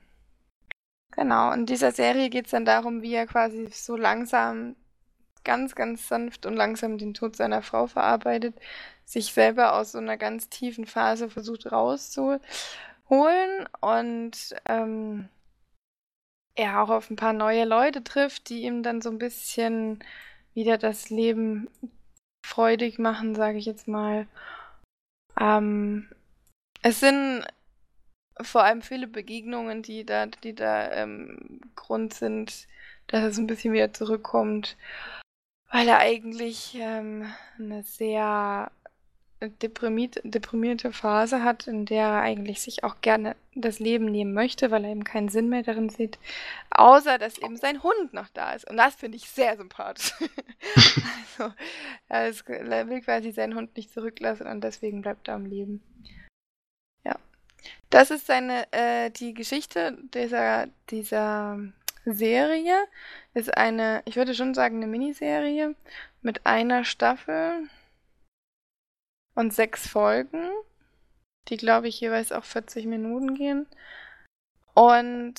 [1.11, 4.75] genau, in dieser Serie geht es dann darum, wie er quasi so langsam,
[5.43, 8.55] ganz, ganz sanft und langsam den Tod seiner Frau verarbeitet,
[9.05, 12.39] sich selber aus so einer ganz tiefen Phase versucht rauszuholen
[13.81, 15.29] und ähm,
[16.55, 20.03] er auch auf ein paar neue Leute trifft, die ihm dann so ein bisschen
[20.53, 21.67] wieder das Leben
[22.45, 24.27] freudig machen, sage ich jetzt mal.
[25.39, 26.07] Ähm,
[26.81, 27.45] es sind
[28.39, 32.67] vor allem viele Begegnungen, die da, die da ähm, Grund sind,
[33.07, 34.77] dass es ein bisschen wieder zurückkommt,
[35.71, 38.71] weil er eigentlich ähm, eine sehr
[39.49, 44.71] deprimiert, deprimierte Phase hat, in der er eigentlich sich auch gerne das Leben nehmen möchte,
[44.71, 46.17] weil er eben keinen Sinn mehr darin sieht,
[46.71, 48.69] außer dass eben sein Hund noch da ist.
[48.69, 50.13] Und das finde ich sehr sympathisch.
[52.09, 55.81] also, er, will quasi seinen Hund nicht zurücklassen und deswegen bleibt er am Leben.
[57.03, 57.15] Ja.
[57.89, 61.59] Das ist seine, äh, die Geschichte dieser, dieser
[62.05, 62.75] Serie.
[63.33, 65.75] Ist eine, ich würde schon sagen, eine Miniserie
[66.21, 67.69] mit einer Staffel
[69.35, 70.49] und sechs Folgen,
[71.49, 73.67] die glaube ich jeweils auch 40 Minuten gehen.
[74.73, 75.35] Und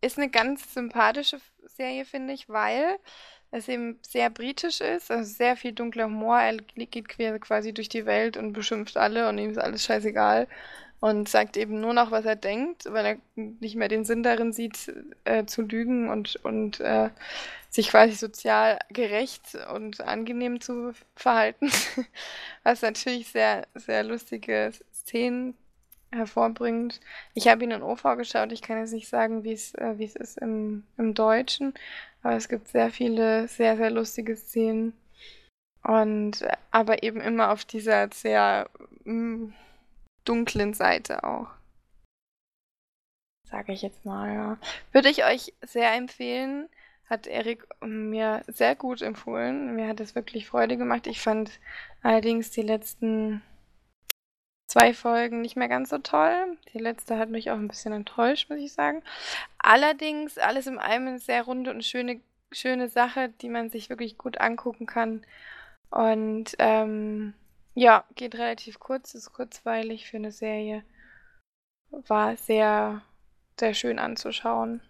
[0.00, 2.98] ist eine ganz sympathische Serie, finde ich, weil
[3.50, 6.38] es eben sehr britisch ist, also sehr viel dunkler Humor.
[6.38, 10.46] Er geht quasi durch die Welt und beschimpft alle und ihm ist alles scheißegal
[11.00, 14.52] und sagt eben nur noch, was er denkt, weil er nicht mehr den Sinn darin
[14.52, 14.92] sieht,
[15.24, 17.10] äh, zu lügen und, und äh,
[17.70, 21.70] sich quasi sozial gerecht und angenehm zu verhalten.
[22.62, 25.54] Was natürlich sehr, sehr lustige Szenen
[26.10, 27.00] hervorbringt.
[27.34, 30.16] Ich habe ihn in OV geschaut, ich kann jetzt nicht sagen, wie es äh, es
[30.16, 31.74] ist im, im Deutschen,
[32.22, 34.94] aber es gibt sehr viele sehr, sehr lustige Szenen.
[35.82, 38.68] Und aber eben immer auf dieser sehr
[39.04, 39.54] mh, mm,
[40.24, 41.48] dunklen Seite auch.
[43.44, 44.58] Sage ich jetzt mal, ja.
[44.92, 46.68] Würde ich euch sehr empfehlen.
[47.08, 49.74] Hat Erik mir sehr gut empfohlen.
[49.74, 51.06] Mir hat es wirklich Freude gemacht.
[51.06, 51.58] Ich fand
[52.02, 53.42] allerdings die letzten
[54.66, 56.58] zwei Folgen nicht mehr ganz so toll.
[56.72, 59.02] Die letzte hat mich auch ein bisschen enttäuscht, muss ich sagen.
[59.58, 62.20] Allerdings alles in allem eine sehr runde und schöne,
[62.52, 65.24] schöne Sache, die man sich wirklich gut angucken kann.
[65.90, 67.32] Und ähm,
[67.74, 70.84] ja, geht relativ kurz, ist kurzweilig für eine Serie.
[71.90, 73.02] War sehr,
[73.58, 74.82] sehr schön anzuschauen.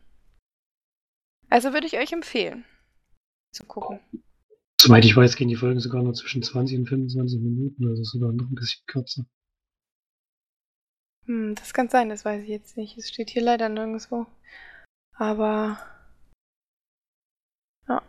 [1.50, 2.64] Also würde ich euch empfehlen,
[3.52, 4.00] zu gucken.
[4.80, 8.32] Soweit ich weiß, gehen die Folgen sogar nur zwischen 20 und 25 Minuten, also sogar
[8.32, 9.24] noch ein bisschen kürzer.
[11.26, 12.96] Hm, das kann sein, das weiß ich jetzt nicht.
[12.96, 14.26] Es steht hier leider nirgendwo.
[15.14, 15.78] Aber.
[17.88, 18.02] Ja.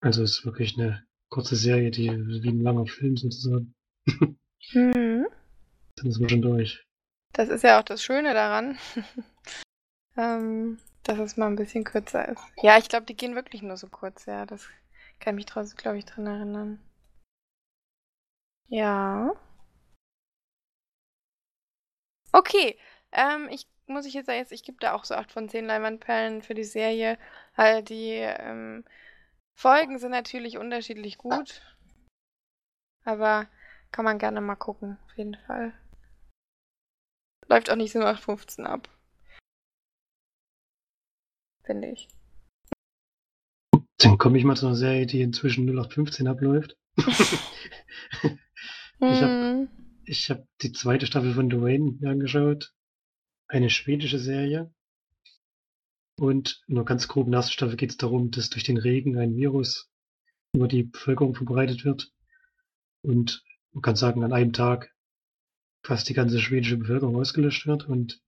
[0.00, 3.74] Also es ist wirklich eine kurze Serie, die wie ein langer Film sozusagen.
[4.72, 5.26] Mhm.
[5.96, 6.86] Dann ist man schon durch.
[7.32, 8.78] Das ist ja auch das Schöne daran,
[10.18, 12.42] ähm, dass es mal ein bisschen kürzer ist.
[12.62, 14.46] Ja, ich glaube, die gehen wirklich nur so kurz, ja.
[14.46, 14.68] Das
[15.18, 16.80] kann mich trotzdem, glaube ich, dran erinnern.
[18.68, 19.32] Ja.
[22.32, 22.78] Okay,
[23.12, 26.42] ähm, ich muss ich jetzt sagen, ich gebe da auch so 8 von 10 Leinwandperlen
[26.42, 27.18] für die Serie.
[27.56, 28.84] Weil die ähm,
[29.54, 31.60] Folgen sind natürlich unterschiedlich gut.
[33.04, 33.46] Aber
[33.90, 35.72] kann man gerne mal gucken, auf jeden Fall.
[37.48, 38.88] Läuft auch nicht so nach 15 ab.
[41.70, 42.08] Finde ich.
[43.98, 46.76] Dann komme ich mal zu einer Serie, die inzwischen 0815 abläuft.
[46.96, 47.06] ich
[48.98, 49.68] habe Hm.
[50.08, 52.74] hab die zweite Staffel von Dwayne mir angeschaut.
[53.46, 54.74] Eine schwedische Serie.
[56.18, 59.16] Und nur ganz grob in der ersten Staffel geht es darum, dass durch den Regen
[59.16, 59.92] ein Virus
[60.52, 62.12] über die Bevölkerung verbreitet wird.
[63.02, 64.92] Und man kann sagen, an einem Tag
[65.84, 67.86] fast die ganze schwedische Bevölkerung ausgelöscht wird.
[67.86, 68.20] Und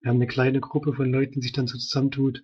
[0.00, 2.42] wir haben eine kleine Gruppe von Leuten, die sich dann so zusammentut,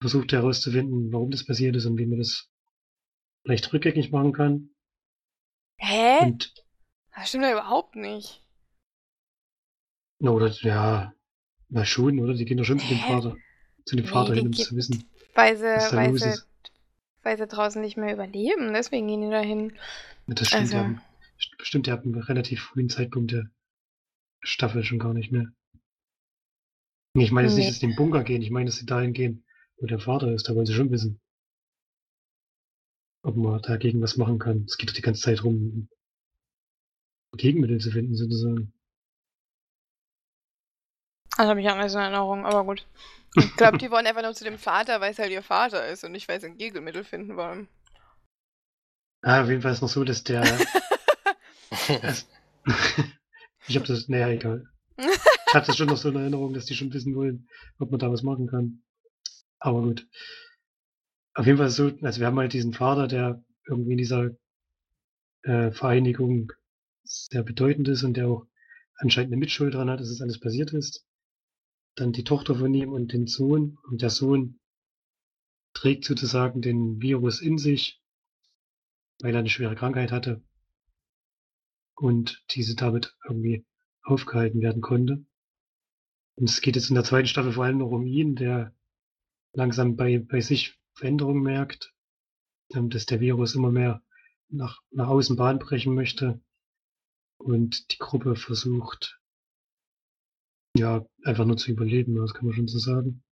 [0.00, 2.48] versucht herauszufinden, warum das passiert ist und wie man das
[3.44, 4.70] vielleicht rückgängig machen kann.
[5.78, 6.18] Hä?
[6.26, 6.54] Und,
[7.14, 8.42] Das stimmt ja überhaupt nicht.
[10.20, 11.12] na, oder, ja,
[11.68, 12.34] na schon, oder?
[12.34, 12.98] Die gehen doch schon zu dem?
[12.98, 13.36] Vater,
[13.84, 16.40] zu dem Nee, Vater die hin, um zu wissen, Weil sie, weil sie,
[17.22, 18.72] weil sie draußen nicht mehr überleben.
[18.74, 19.76] Deswegen gehen die da hin.
[20.26, 21.02] Das stimmt, Also- ja.
[21.56, 23.48] Bestimmt, der hat einen relativ frühen Zeitpunkt der
[24.40, 25.46] Staffel schon gar nicht mehr.
[27.14, 27.60] Nee, ich meine jetzt Nee.
[27.60, 29.44] nicht, dass sie in den Bunker gehen, ich meine, dass sie dahin gehen,
[29.80, 31.20] wo der Vater ist, da wollen sie schon wissen.
[33.22, 34.64] Ob man dagegen was machen kann.
[34.64, 35.88] Es geht doch die ganze Zeit rum,
[37.36, 38.72] Gegenmittel zu finden, sozusagen.
[41.36, 42.86] Das habe ich anders in Erinnerung, aber gut.
[43.36, 46.02] Ich glaube, die wollen einfach nur zu dem Vater, weil es halt ihr Vater ist
[46.02, 47.68] und nicht, weil sie ein Gegenmittel finden wollen.
[49.22, 50.42] Ah, auf jeden Fall ist noch so, dass der.
[53.68, 54.08] ich habe das.
[54.08, 54.64] Naja, egal.
[55.48, 57.48] Ich habe das schon noch so in Erinnerung, dass die schon wissen wollen,
[57.78, 58.82] ob man da was machen kann.
[59.60, 60.06] Aber gut.
[61.34, 64.30] Auf jeden Fall so, also wir haben halt diesen Vater, der irgendwie in dieser
[65.42, 66.52] äh, Vereinigung
[67.04, 68.46] sehr bedeutend ist und der auch
[68.96, 71.06] anscheinend eine Mitschuld daran hat, dass es alles passiert ist.
[71.94, 73.78] Dann die Tochter von ihm und den Sohn.
[73.88, 74.58] Und der Sohn
[75.74, 78.00] trägt sozusagen den Virus in sich,
[79.20, 80.42] weil er eine schwere Krankheit hatte
[81.94, 83.64] und diese damit irgendwie
[84.02, 85.24] aufgehalten werden konnte.
[86.36, 88.72] Und es geht jetzt in der zweiten Staffel vor allem noch um ihn, der
[89.58, 91.92] langsam bei, bei sich Veränderungen merkt,
[92.72, 94.02] ähm, dass der Virus immer mehr
[94.48, 96.40] nach, nach außen Bahn brechen möchte
[97.38, 99.20] Und die Gruppe versucht,
[100.76, 103.24] ja, einfach nur zu überleben, das kann man schon so sagen.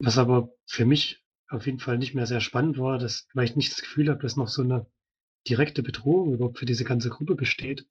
[0.00, 3.56] Was aber für mich auf jeden Fall nicht mehr sehr spannend war, dass, weil ich
[3.56, 4.86] nicht das Gefühl habe, dass noch so eine
[5.48, 7.86] direkte Bedrohung überhaupt für diese ganze Gruppe besteht.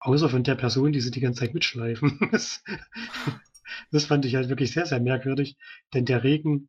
[0.00, 2.18] Außer von der Person, die sie die ganze Zeit mitschleifen.
[3.90, 5.56] Das, das fand ich halt wirklich sehr, sehr merkwürdig,
[5.94, 6.68] denn der Regen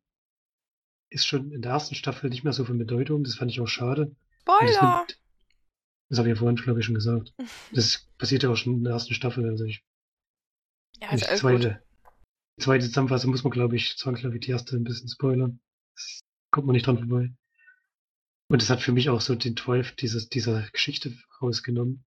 [1.10, 3.22] ist schon in der ersten Staffel nicht mehr so von Bedeutung.
[3.24, 4.14] Das fand ich auch schade.
[4.44, 4.98] Das Spoiler!
[4.98, 5.20] nimmt,
[6.08, 7.32] das habe ich ja vorhin, glaube ich, schon gesagt.
[7.72, 9.48] Das passiert ja auch schon in der ersten Staffel.
[9.48, 9.84] Also ich,
[11.00, 11.82] Ja, ist die zweite,
[12.58, 15.60] die zweite Zusammenfassung muss man, glaube ich, zwangsläufig die erste ein bisschen spoilern.
[15.94, 16.20] Das
[16.50, 17.32] kommt man nicht dran vorbei.
[18.48, 22.04] Und das hat für mich auch so den Drive dieses, dieser Geschichte rausgenommen,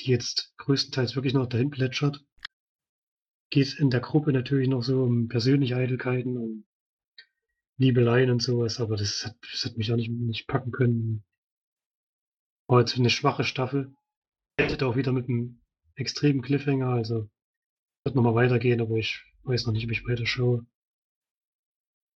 [0.00, 2.24] die jetzt größtenteils wirklich noch dahin plätschert.
[3.50, 6.64] Geht in der Gruppe natürlich noch so um persönliche Eitelkeiten und
[7.78, 11.24] Liebeleien und sowas, aber das hat, das hat mich auch nicht, nicht packen können.
[12.68, 13.94] War jetzt eine schwache Staffel.
[14.56, 15.60] Endet auch wieder mit einem
[15.94, 17.28] extremen Cliffhanger, also
[18.04, 20.66] wird nochmal weitergehen, aber ich weiß noch nicht, ob ich weiter schaue.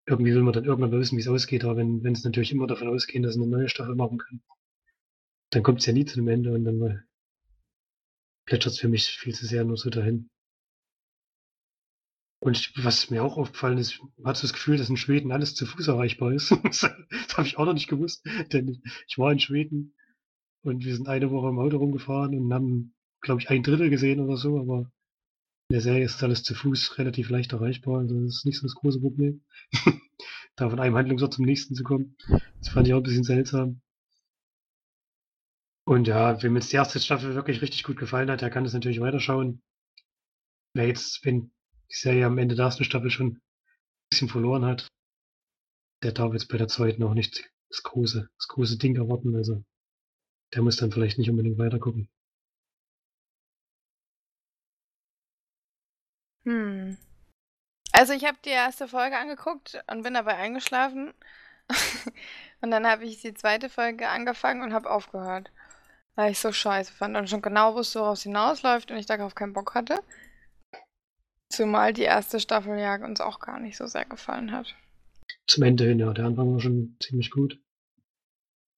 [0.07, 2.67] Irgendwie will man dann irgendwann mal wissen, wie es ausgeht, aber wenn, es natürlich immer
[2.67, 4.43] davon ausgehen, dass sie eine neue Staffel machen können,
[5.51, 7.03] dann kommt es ja nie zu einem Ende und dann
[8.45, 10.29] plätschert es für mich viel zu sehr nur so dahin.
[12.43, 15.67] Und was mir auch aufgefallen ist, man hat das Gefühl, dass in Schweden alles zu
[15.67, 16.51] Fuß erreichbar ist.
[16.63, 16.83] das
[17.37, 19.93] habe ich auch noch nicht gewusst, denn ich war in Schweden
[20.63, 24.19] und wir sind eine Woche im Auto rumgefahren und haben, glaube ich, ein Drittel gesehen
[24.19, 24.91] oder so, aber
[25.69, 28.65] in der Serie ist alles zu Fuß relativ leicht erreichbar, also das ist nicht so
[28.65, 29.43] das große Problem.
[30.55, 32.17] da von einem Handlungsort zum nächsten zu kommen.
[32.59, 33.81] Das fand ich auch ein bisschen seltsam.
[35.85, 38.73] Und ja, wem jetzt die erste Staffel wirklich richtig gut gefallen hat, der kann das
[38.73, 39.61] natürlich weiterschauen.
[40.73, 41.51] Wer jetzt, wenn
[41.91, 43.41] die Serie am Ende der ersten Staffel schon ein
[44.09, 44.87] bisschen verloren hat,
[46.03, 49.35] der darf jetzt bei der zweiten auch nicht das große, das große Ding erwarten.
[49.35, 49.63] Also
[50.53, 52.09] der muss dann vielleicht nicht unbedingt weitergucken.
[56.43, 56.97] Hm.
[57.91, 61.13] Also ich habe die erste Folge angeguckt und bin dabei eingeschlafen.
[62.61, 65.51] und dann habe ich die zweite Folge angefangen und habe aufgehört.
[66.15, 69.35] Weil ich so scheiße fand und schon genau wusste, worauf es hinausläuft und ich darauf
[69.35, 70.03] keinen Bock hatte.
[71.51, 74.75] Zumal die erste Staffel ja uns auch gar nicht so sehr gefallen hat.
[75.47, 77.59] Zum Ende hin, ja, der Anfang war schon ziemlich gut.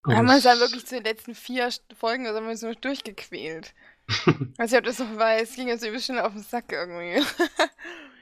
[0.05, 2.75] Wir haben uns dann wirklich zu den letzten vier Folgen, also haben wir uns nur
[2.75, 3.73] durchgequält.
[4.57, 7.25] Also ich ob das noch weiß, ging jetzt ein bisschen auf den Sack irgendwie.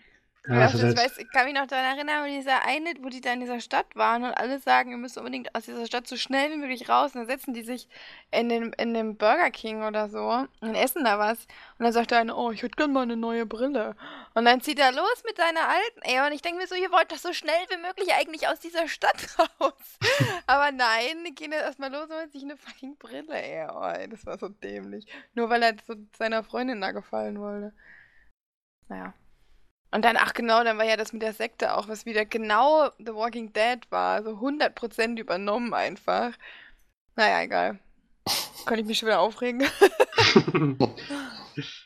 [0.47, 3.21] ja, hat halt, weiß, ich kann mich noch daran erinnern, wo dieser eine, wo die
[3.21, 6.17] da in dieser Stadt waren und alle sagen, ihr müsst unbedingt aus dieser Stadt so
[6.17, 7.13] schnell wie möglich raus.
[7.13, 7.87] Und dann setzen die sich
[8.31, 11.45] in den, in den Burger King oder so und essen da was.
[11.77, 13.95] Und dann sagt der eine, oh, ich hätte gern mal eine neue Brille.
[14.33, 16.01] Und dann zieht er los mit seiner alten.
[16.01, 18.59] Ey, und ich denke mir so, ihr wollt doch so schnell wie möglich eigentlich aus
[18.59, 19.99] dieser Stadt raus.
[20.47, 23.67] Aber nein, die gehen jetzt erstmal los und holen sich eine fucking Brille, ey.
[23.71, 25.05] Oh, ey, das war so dämlich.
[25.35, 27.75] Nur weil er so seiner Freundin da gefallen wollte.
[28.87, 29.13] Naja.
[29.91, 32.89] Und dann, ach genau, dann war ja das mit der Sekte auch, was wieder genau
[32.97, 34.23] The Walking Dead war.
[34.23, 36.33] So 100% übernommen einfach.
[37.15, 37.79] Naja, egal.
[38.65, 39.61] Kann ich mich schon wieder aufregen?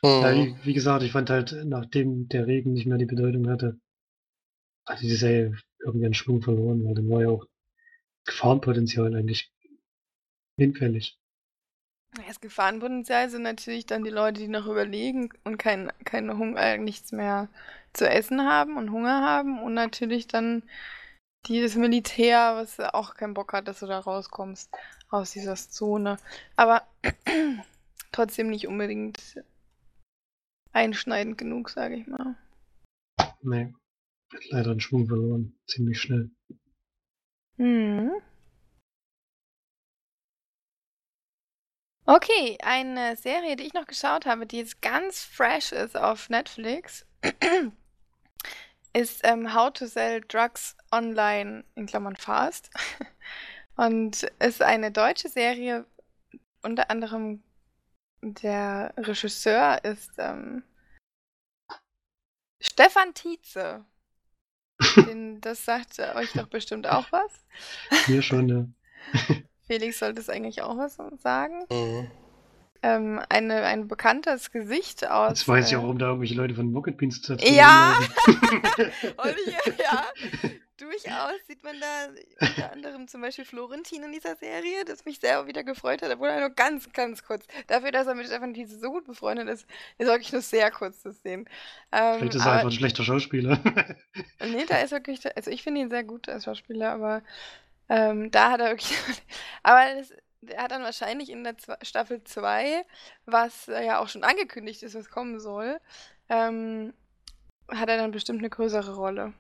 [0.04, 0.36] ja, Mhm.
[0.36, 3.80] wie, wie gesagt, ich fand halt, nachdem der Regen nicht mehr die Bedeutung hatte,
[4.88, 7.46] hat die Serie irgendwie einen Schwung verloren, weil dann war ja auch
[8.26, 9.52] Gefahrenpotenzial eigentlich
[10.58, 11.18] hinfällig.
[12.28, 16.78] Das Gefahrenpotenzial sind natürlich dann die Leute, die noch überlegen und kein, keine Hunger, äh,
[16.78, 17.50] nichts mehr
[17.94, 19.62] zu essen haben und Hunger haben.
[19.62, 20.64] Und natürlich dann
[21.48, 24.72] dieses Militär, was auch keinen Bock hat, dass du da rauskommst
[25.10, 26.18] aus dieser Zone.
[26.56, 26.84] Aber
[28.12, 29.44] trotzdem nicht unbedingt
[30.72, 32.36] einschneidend genug, sage ich mal.
[33.42, 33.74] Nee,
[34.34, 36.32] hat leider einen Schwung verloren, ziemlich schnell.
[37.58, 38.12] Hm.
[42.08, 47.04] Okay, eine Serie, die ich noch geschaut habe, die jetzt ganz fresh ist auf Netflix,
[48.94, 52.70] ist ähm, How to Sell Drugs Online in Klammern Fast.
[53.76, 55.86] Und ist eine deutsche Serie,
[56.62, 57.44] unter anderem
[58.22, 60.64] der Regisseur ist ähm,
[62.62, 63.84] Stefan Tietze.
[64.96, 67.46] Den, das sagt euch doch bestimmt auch was.
[68.06, 69.42] Hier schon, ja.
[69.68, 71.66] Felix sollte es eigentlich auch was sagen.
[71.72, 72.12] Mhm.
[72.84, 75.30] Ähm, eine, ein bekanntes Gesicht aus.
[75.30, 77.98] Jetzt weiß ich äh, auch, warum da irgendwelche Leute von Rocket Beans zu Ja!
[78.28, 80.06] Und hier, ja,
[80.78, 85.48] durchaus sieht man da unter anderem zum Beispiel Florentin in dieser Serie, das mich sehr
[85.48, 87.48] wieder gefreut hat, obwohl er nur ganz, ganz kurz.
[87.66, 89.66] Dafür, dass er mit Stefan Tietze so gut befreundet ist,
[89.98, 91.50] ist wirklich nur sehr kurz zu sehen.
[91.92, 93.60] Ähm, Vielleicht ist er aber- einfach ein schlechter Schauspieler.
[94.42, 97.24] Nee, da ist wirklich, also ich finde ihn sehr gut als Schauspieler, aber
[97.90, 98.98] ähm, da hat er wirklich,
[99.64, 102.86] aber das, der hat dann wahrscheinlich in der Zwe Staffel 2,
[103.26, 105.80] was äh, ja auch schon angekündigt ist, was kommen soll,
[106.30, 106.94] ähm,
[107.72, 109.34] hat er dann bestimmt eine größere Rolle.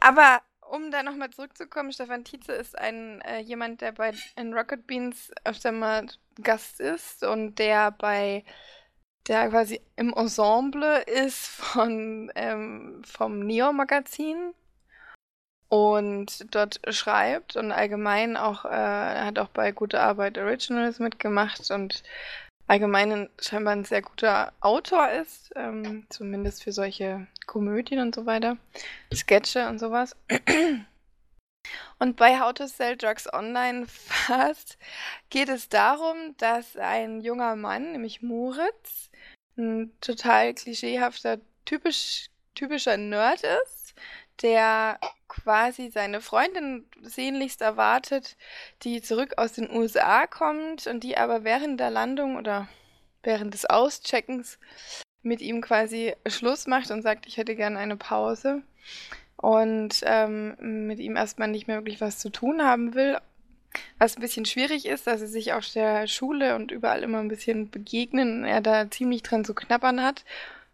[0.00, 4.86] Aber um da nochmal zurückzukommen, Stefan Tietze ist ein äh, jemand, der bei in Rocket
[4.86, 6.06] Beans öfter mal
[6.42, 8.44] Gast ist und der bei
[9.28, 14.52] der quasi im Ensemble ist von ähm, vom Neo-Magazin
[15.68, 21.70] und dort schreibt und allgemein auch, äh, er hat auch bei Gute Arbeit Originals mitgemacht
[21.70, 22.02] und
[22.66, 28.56] allgemein scheinbar ein sehr guter Autor ist, ähm, zumindest für solche Komödien und so weiter,
[29.12, 30.16] Sketche und sowas.
[31.98, 34.76] Und bei How to Sell Drugs Online Fast
[35.30, 39.10] geht es darum, dass ein junger Mann, nämlich Moritz,
[39.56, 43.83] ein total klischeehafter, typisch, typischer Nerd ist,
[44.42, 48.36] der quasi seine Freundin sehnlichst erwartet,
[48.82, 52.68] die zurück aus den USA kommt und die aber während der Landung oder
[53.22, 54.58] während des Auscheckens
[55.22, 58.62] mit ihm quasi Schluss macht und sagt, ich hätte gerne eine Pause
[59.36, 63.18] und ähm, mit ihm erstmal nicht mehr wirklich was zu tun haben will.
[63.98, 67.28] Was ein bisschen schwierig ist, dass sie sich auf der Schule und überall immer ein
[67.28, 70.24] bisschen begegnen und er da ziemlich dran zu knabbern hat.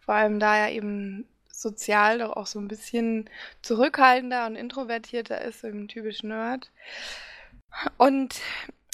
[0.01, 1.27] Vor allem da er eben
[1.61, 3.29] sozial doch auch so ein bisschen
[3.63, 6.71] zurückhaltender und introvertierter ist, so im typischen Nerd.
[7.97, 8.41] Und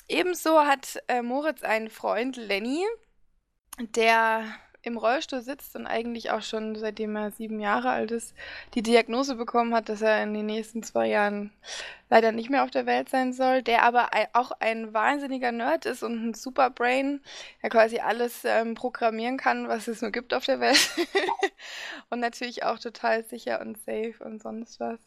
[0.08, 2.84] ebenso hat äh, Moritz einen Freund, Lenny,
[3.78, 4.44] der
[4.86, 8.34] im Rollstuhl sitzt und eigentlich auch schon seitdem er sieben Jahre alt ist,
[8.74, 11.52] die Diagnose bekommen hat, dass er in den nächsten zwei Jahren
[12.08, 16.04] leider nicht mehr auf der Welt sein soll, der aber auch ein wahnsinniger Nerd ist
[16.04, 17.20] und ein Superbrain,
[17.62, 20.90] der quasi alles ähm, programmieren kann, was es nur gibt auf der Welt.
[22.10, 25.00] und natürlich auch total sicher und safe und sonst was.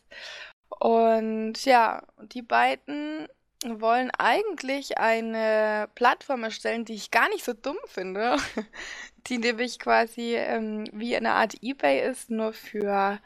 [0.80, 2.04] Und ja,
[2.34, 3.28] die beiden
[3.66, 8.38] wollen eigentlich eine Plattform erstellen, die ich gar nicht so dumm finde,
[9.28, 13.20] die nämlich quasi ähm, wie eine Art eBay ist, nur für,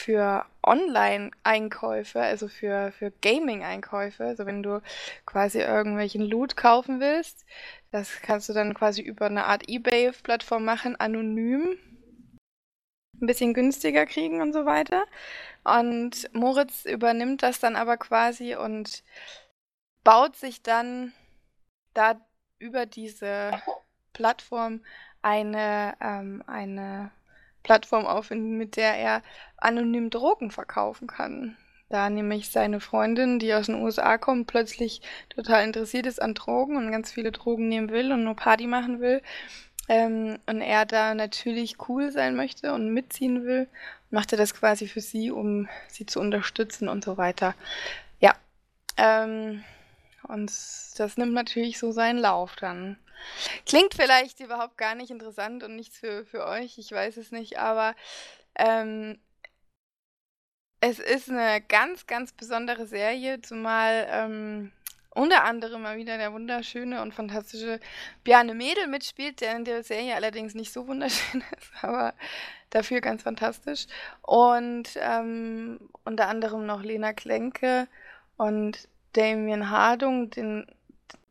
[0.00, 4.24] für Online-Einkäufe, also für, für Gaming-Einkäufe.
[4.24, 4.80] Also wenn du
[5.26, 7.44] quasi irgendwelchen Loot kaufen willst,
[7.90, 11.78] das kannst du dann quasi über eine Art eBay-Plattform machen, anonym,
[13.20, 15.04] ein bisschen günstiger kriegen und so weiter.
[15.64, 19.02] Und Moritz übernimmt das dann aber quasi und
[20.04, 21.12] baut sich dann
[21.94, 22.20] da
[22.58, 23.52] über diese
[24.12, 24.80] Plattform
[25.22, 27.10] eine, ähm, eine
[27.62, 29.22] Plattform auf, mit der er
[29.56, 31.56] anonym Drogen verkaufen kann.
[31.88, 36.76] Da nämlich seine Freundin, die aus den USA kommt, plötzlich total interessiert ist an Drogen
[36.76, 39.22] und ganz viele Drogen nehmen will und nur Party machen will.
[39.88, 43.68] Ähm, und er da natürlich cool sein möchte und mitziehen will,
[44.10, 47.54] macht er das quasi für sie, um sie zu unterstützen und so weiter.
[48.20, 48.34] Ja.
[48.98, 49.64] Ähm,
[50.28, 50.50] und
[50.98, 52.98] das nimmt natürlich so seinen Lauf dann.
[53.66, 57.58] Klingt vielleicht überhaupt gar nicht interessant und nichts für, für euch, ich weiß es nicht,
[57.58, 57.94] aber
[58.54, 59.18] ähm,
[60.80, 64.72] es ist eine ganz, ganz besondere Serie, zumal ähm,
[65.10, 67.80] unter anderem mal wieder der wunderschöne und fantastische
[68.22, 72.14] Bjarne Mädel mitspielt, der in der Serie allerdings nicht so wunderschön ist, aber
[72.70, 73.86] dafür ganz fantastisch.
[74.22, 77.88] Und ähm, unter anderem noch Lena Klenke
[78.36, 78.88] und
[79.18, 80.66] Damien Hardung, den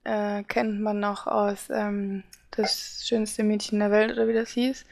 [0.04, 4.86] äh, kennt man noch aus ähm, Das schönste Mädchen der Welt oder wie das hieß.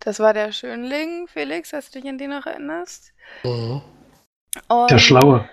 [0.00, 3.12] Das war der Schönling, Felix, hast du dich an den noch erinnerst?
[3.44, 3.82] Mhm.
[4.90, 5.48] der Schlaue.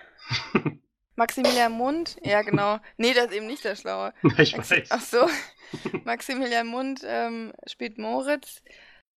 [1.15, 2.79] Maximilian Mund, ja genau.
[2.97, 4.11] Nee, das ist eben nicht der Schlaue.
[4.39, 4.89] Ich Maxi weiß.
[4.89, 5.29] Ach so.
[6.03, 8.63] Maximilian Mund ähm, spielt Moritz.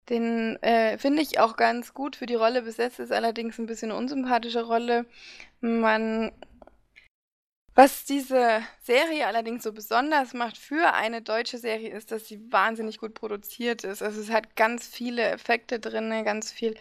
[0.09, 3.91] Den äh, finde ich auch ganz gut für die Rolle besetzt, ist allerdings ein bisschen
[3.91, 5.05] eine unsympathische Rolle.
[5.61, 6.33] Man
[7.75, 12.99] was diese Serie allerdings so besonders macht für eine deutsche Serie ist, dass sie wahnsinnig
[12.99, 14.01] gut produziert ist.
[14.03, 16.75] Also es hat ganz viele Effekte drin, ganz viel,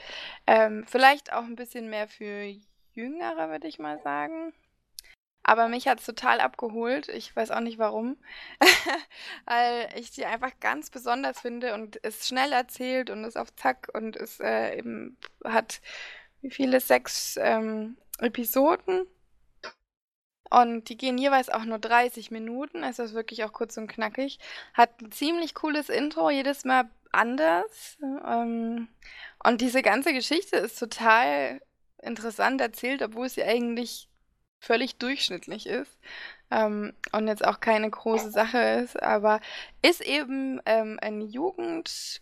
[0.47, 2.55] ähm, vielleicht auch ein bisschen mehr für
[2.95, 4.53] Jüngere, würde ich mal sagen.
[5.45, 7.09] Aber mich hat es total abgeholt.
[7.09, 8.17] Ich weiß auch nicht warum.
[9.45, 13.89] Weil ich die einfach ganz besonders finde und es schnell erzählt und ist auf Zack
[13.93, 15.81] und es äh, eben hat
[16.43, 16.81] wie viele?
[16.81, 19.07] Sechs ähm, Episoden.
[20.53, 24.39] Und die gehen jeweils auch nur 30 Minuten, also ist wirklich auch kurz und knackig.
[24.75, 27.97] Hat ein ziemlich cooles Intro, jedes Mal anders.
[28.03, 28.89] Ähm,
[29.43, 31.63] und diese ganze Geschichte ist total
[32.03, 34.11] interessant erzählt, obwohl sie eigentlich
[34.61, 35.99] völlig durchschnittlich ist.
[36.51, 39.41] Ähm, und jetzt auch keine große Sache ist, aber
[39.81, 42.21] ist eben ähm, ein Jugenddrama,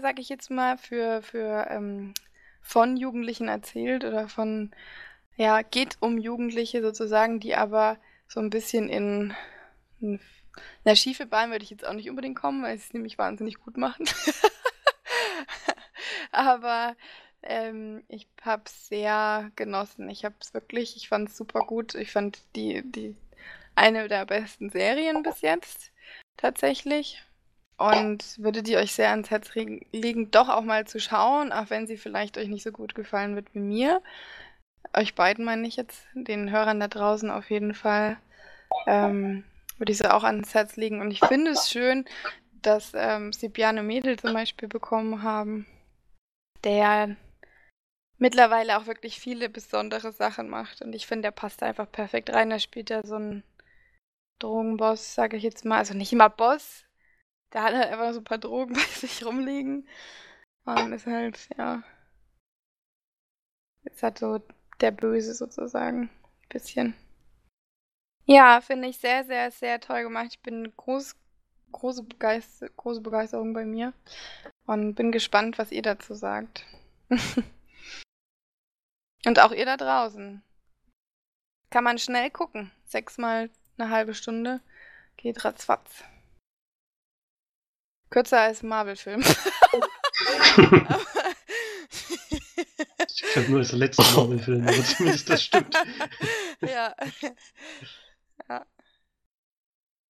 [0.00, 1.66] sag ich jetzt mal, für, für
[2.62, 4.70] von Jugendlichen erzählt oder von
[5.38, 9.34] ja, geht um Jugendliche sozusagen, die aber so ein bisschen in,
[10.00, 10.20] in
[10.84, 13.60] na, schiefe Bahn würde ich jetzt auch nicht unbedingt kommen, weil sie es nämlich wahnsinnig
[13.60, 14.06] gut machen.
[16.32, 16.96] Aber
[17.42, 20.10] ähm, ich habe es sehr genossen.
[20.10, 21.94] Ich habe es wirklich, ich fand es super gut.
[21.94, 23.14] Ich fand die, die
[23.76, 25.92] eine der besten Serien bis jetzt
[26.36, 27.22] tatsächlich.
[27.76, 31.86] Und würde die euch sehr ans Herz legen, doch auch mal zu schauen, auch wenn
[31.86, 34.02] sie vielleicht euch nicht so gut gefallen wird wie mir.
[34.94, 38.18] Euch beiden meine ich jetzt, den Hörern da draußen auf jeden Fall.
[38.86, 39.44] Ähm,
[39.78, 41.00] würde ich sie auch ans Herz legen.
[41.00, 42.04] Und ich finde es schön,
[42.62, 45.66] dass ähm, sie Biane Mädel zum Beispiel bekommen haben,
[46.64, 47.16] der
[48.18, 50.82] mittlerweile auch wirklich viele besondere Sachen macht.
[50.82, 52.50] Und ich finde, der passt einfach perfekt rein.
[52.50, 53.44] Da spielt ja so ein
[54.40, 55.78] Drogenboss, sage ich jetzt mal.
[55.78, 56.84] Also nicht immer Boss.
[57.52, 59.88] Der hat halt einfach so ein paar Drogen bei sich rumliegen.
[60.64, 61.82] Und ist halt, ja.
[63.84, 64.40] Ist halt so
[64.80, 66.02] der Böse sozusagen.
[66.02, 66.94] Ein bisschen.
[68.24, 70.28] Ja, finde ich sehr, sehr, sehr toll gemacht.
[70.30, 71.16] Ich bin groß,
[71.72, 73.92] große, Begeister große Begeisterung bei mir
[74.66, 76.66] und bin gespannt, was ihr dazu sagt.
[79.24, 80.42] und auch ihr da draußen.
[81.70, 82.70] Kann man schnell gucken.
[82.84, 84.60] Sechsmal eine halbe Stunde.
[85.16, 86.04] Geht ratzfatz.
[88.10, 89.22] Kürzer als Marvel-Film.
[93.28, 95.74] ich glaube nur als der letzte Marvel-Film, aber zumindest das stimmt.
[96.62, 96.94] ja.
[98.48, 98.66] Ja.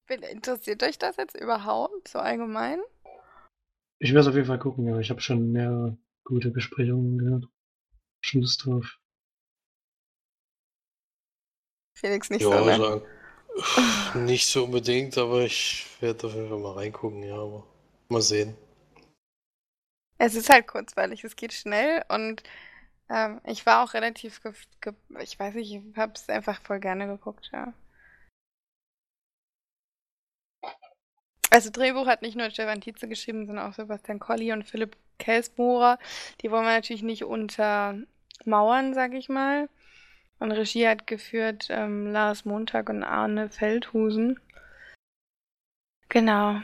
[0.09, 2.81] Interessiert euch das jetzt überhaupt so allgemein?
[3.99, 4.99] Ich werde es auf jeden Fall gucken, ja.
[4.99, 7.49] Ich habe schon mehr gute Besprechungen gehört.
[8.21, 8.99] Schon Lust drauf.
[11.95, 12.77] Felix nicht ja, so, ne?
[12.79, 17.67] sagen, nicht so unbedingt, aber ich werde auf jeden Fall mal reingucken, ja, aber
[18.09, 18.57] mal sehen.
[20.19, 22.43] Es ist halt kurzweilig, es geht schnell und
[23.11, 24.41] ähm, ich war auch relativ,
[25.21, 27.73] ich weiß nicht, ich habe es einfach voll gerne geguckt, ja.
[31.51, 35.99] Also Drehbuch hat nicht nur Stefan Tietze geschrieben, sondern auch Sebastian Colli und Philipp Kelsbohrer.
[36.43, 39.69] Die wollen wir natürlich nicht untermauern, sag ich mal.
[40.39, 44.39] Und Regie hat geführt ähm, Lars Montag und Arne Feldhusen.
[46.09, 46.61] Genau.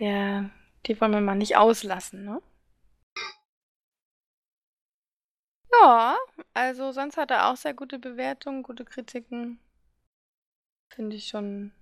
[0.00, 0.50] Der,
[0.86, 2.42] die wollen wir mal nicht auslassen, ne?
[5.82, 6.16] Ja,
[6.54, 9.58] also sonst hat er auch sehr gute Bewertungen, gute Kritiken.
[10.88, 11.72] Finde ich schon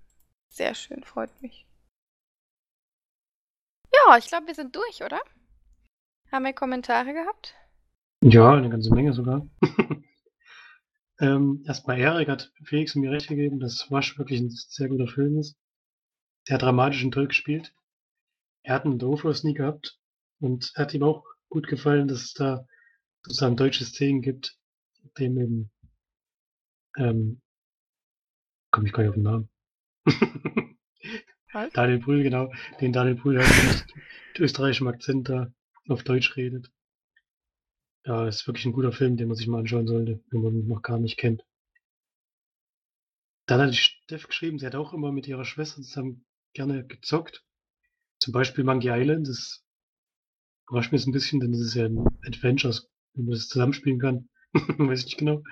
[0.48, 1.66] sehr schön, freut mich.
[3.92, 5.20] Ja, ich glaube, wir sind durch, oder?
[6.32, 7.54] Haben wir Kommentare gehabt?
[8.22, 9.46] Ja, eine ganze Menge sogar.
[11.20, 15.38] ähm, erstmal Erik hat Felix mir recht gegeben, dass Wasch wirklich ein sehr guter Film
[15.38, 15.56] ist.
[16.46, 17.74] Sehr dramatisch und toll gespielt.
[18.62, 20.00] Er hat einen Dofus nie gehabt
[20.40, 22.66] und hat ihm auch gut gefallen, dass es da
[23.24, 24.58] sozusagen deutsche Szenen gibt,
[25.18, 25.70] dem eben
[26.96, 27.40] ähm,
[28.70, 29.48] komme ich gar nicht auf den Namen.
[31.52, 31.72] Was?
[31.72, 32.52] Daniel Brühl, genau.
[32.80, 33.86] Den Daniel Brühl halt
[34.32, 35.52] mit österreichischem Akzent da
[35.88, 36.70] auf Deutsch redet.
[38.04, 40.68] Ja, ist wirklich ein guter Film, den man sich mal anschauen sollte, wenn man ihn
[40.68, 41.42] noch gar nicht kennt.
[43.46, 47.44] Dann hat die Steff geschrieben, sie hat auch immer mit ihrer Schwester zusammen gerne gezockt.
[48.18, 49.64] Zum Beispiel Monkey Island, das
[50.68, 52.74] überrascht mich ein bisschen, denn das ist ja ein Adventure,
[53.14, 54.28] wenn man das zusammenspielen kann.
[54.52, 55.42] Weiß ich nicht genau.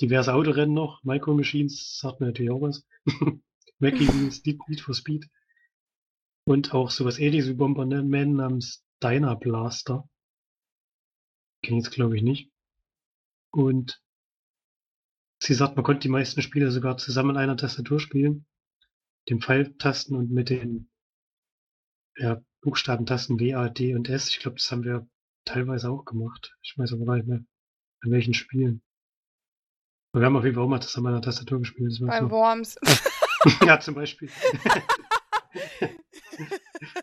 [0.00, 2.86] Diverse Autorennen noch, Micro Machines, sagt mir natürlich auch was.
[3.78, 4.06] Mackie
[4.68, 5.28] Need, for Speed.
[6.46, 10.08] Und auch sowas ähnliches wie Bomberman namens Dyna Blaster.
[11.62, 12.50] Kenne ich jetzt glaube ich nicht.
[13.50, 14.02] Und
[15.40, 18.46] sie sagt, man konnte die meisten Spiele sogar zusammen in einer Tastatur spielen.
[19.28, 20.90] Den Pfeiltasten und mit den
[22.16, 24.28] ja, Buchstabentasten W, A, D und S.
[24.28, 25.08] Ich glaube, das haben wir
[25.44, 26.56] teilweise auch gemacht.
[26.62, 27.44] Ich weiß aber gar nicht mehr,
[28.00, 28.82] an welchen Spielen.
[30.12, 31.98] Aber wir haben auf jeden Fall auch mal das an meiner Tastatur gespielt.
[32.00, 32.76] Bei Worms.
[33.66, 34.30] ja, zum Beispiel.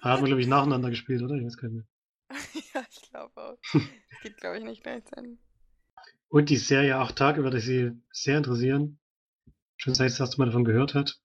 [0.01, 1.35] haben wir, glaube ich, nacheinander gespielt, oder?
[1.35, 1.85] Ich weiß gar nicht mehr.
[2.73, 3.57] ja, ich glaube auch.
[3.73, 3.81] Das
[4.23, 5.37] geht, glaube ich, nicht gleichzeitig.
[6.29, 8.99] Und die Serie Acht Tage würde sie sehr interessieren.
[9.75, 11.19] Schon seit das erste Mal davon gehört hat.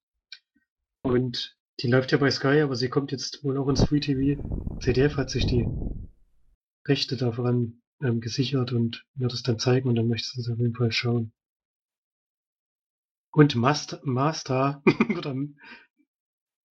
[1.03, 4.41] Und die läuft ja bei Sky, aber sie kommt jetzt wohl auch ins Free TV.
[4.81, 5.65] CDF hat sich die
[6.87, 10.59] Rechte daran ähm, gesichert und wird es dann zeigen und dann möchte sie es auf
[10.59, 11.33] jeden Fall schauen.
[13.31, 14.81] Und Master, Master
[15.17, 15.35] oder,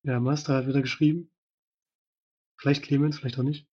[0.02, 1.30] ja, Master hat wieder geschrieben.
[2.58, 3.68] Vielleicht Clemens, vielleicht auch nicht.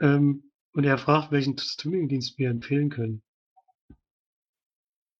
[0.00, 3.22] Ähm, und er fragt, welchen Streaming-Dienst wir empfehlen können.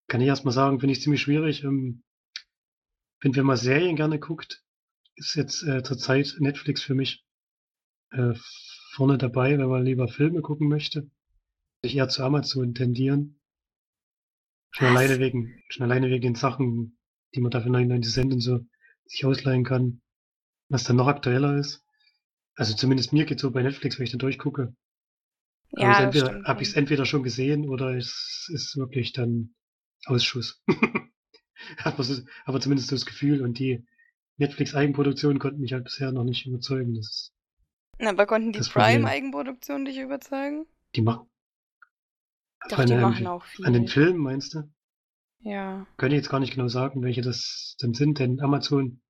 [0.08, 1.64] Kann ich erstmal sagen, finde ich ziemlich schwierig.
[1.64, 2.04] Ähm,
[3.20, 4.62] wenn man mal Serien gerne guckt,
[5.16, 7.24] ist jetzt äh, zurzeit Netflix für mich
[8.12, 8.34] äh,
[8.92, 11.10] vorne dabei, wenn man lieber Filme gucken möchte.
[11.82, 13.40] Ich eher zu Amazon tendieren.
[14.70, 16.98] Schon alleine wegen, schon alleine wegen den Sachen,
[17.34, 18.60] die man da für 99 Cent und so
[19.06, 20.02] sich ausleihen kann.
[20.68, 21.84] Was dann noch aktueller ist.
[22.56, 24.74] Also zumindest mir geht so bei Netflix, wenn ich da durchgucke.
[25.70, 29.54] Ja, habe entweder, hab ich es entweder schon gesehen oder es ist wirklich dann
[30.06, 30.62] Ausschuss.
[31.78, 33.84] Hat man so, aber zumindest so das Gefühl und die
[34.38, 36.94] Netflix-Eigenproduktionen konnten mich halt bisher noch nicht überzeugen.
[36.94, 37.35] Das ist,
[37.98, 38.60] Na, aber konnten die.
[38.60, 40.66] Prime-Eigenproduktionen dich überzeugen?
[40.94, 41.28] die machen.
[42.70, 43.66] Doch, An die den- machen auch viel.
[43.66, 44.62] An den Filmen meinst du?
[45.40, 45.86] Ja.
[45.98, 49.00] Könnte ich jetzt gar nicht genau sagen, welche das denn sind, denn Amazon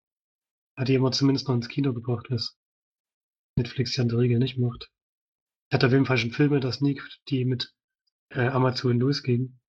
[0.76, 2.58] hat die immer zumindest noch ins Kino gebracht, was
[3.56, 4.90] Netflix ja in der Regel nicht macht.
[5.72, 7.72] Hat auf jeden Fall schon Filme, das Sneak, die mit
[8.30, 9.60] äh, Amazon losgingen.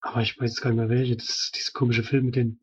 [0.00, 1.16] Aber ich weiß gar nicht mehr welche.
[1.16, 2.60] Das ist dieser komische Film mit den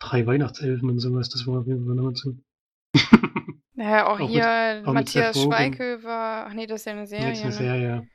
[0.00, 2.44] drei Weihnachtselfen und sowas, das war auf jeden Fall von Amazon.
[3.78, 5.42] Naja, auch, Auch hier auch mit Seth Matthias.
[5.44, 6.46] Schweighöfer.
[6.48, 7.28] Ach nee, das ist ja eine Serie.
[7.28, 7.56] Jetzt eine ne?
[7.56, 8.08] Serie.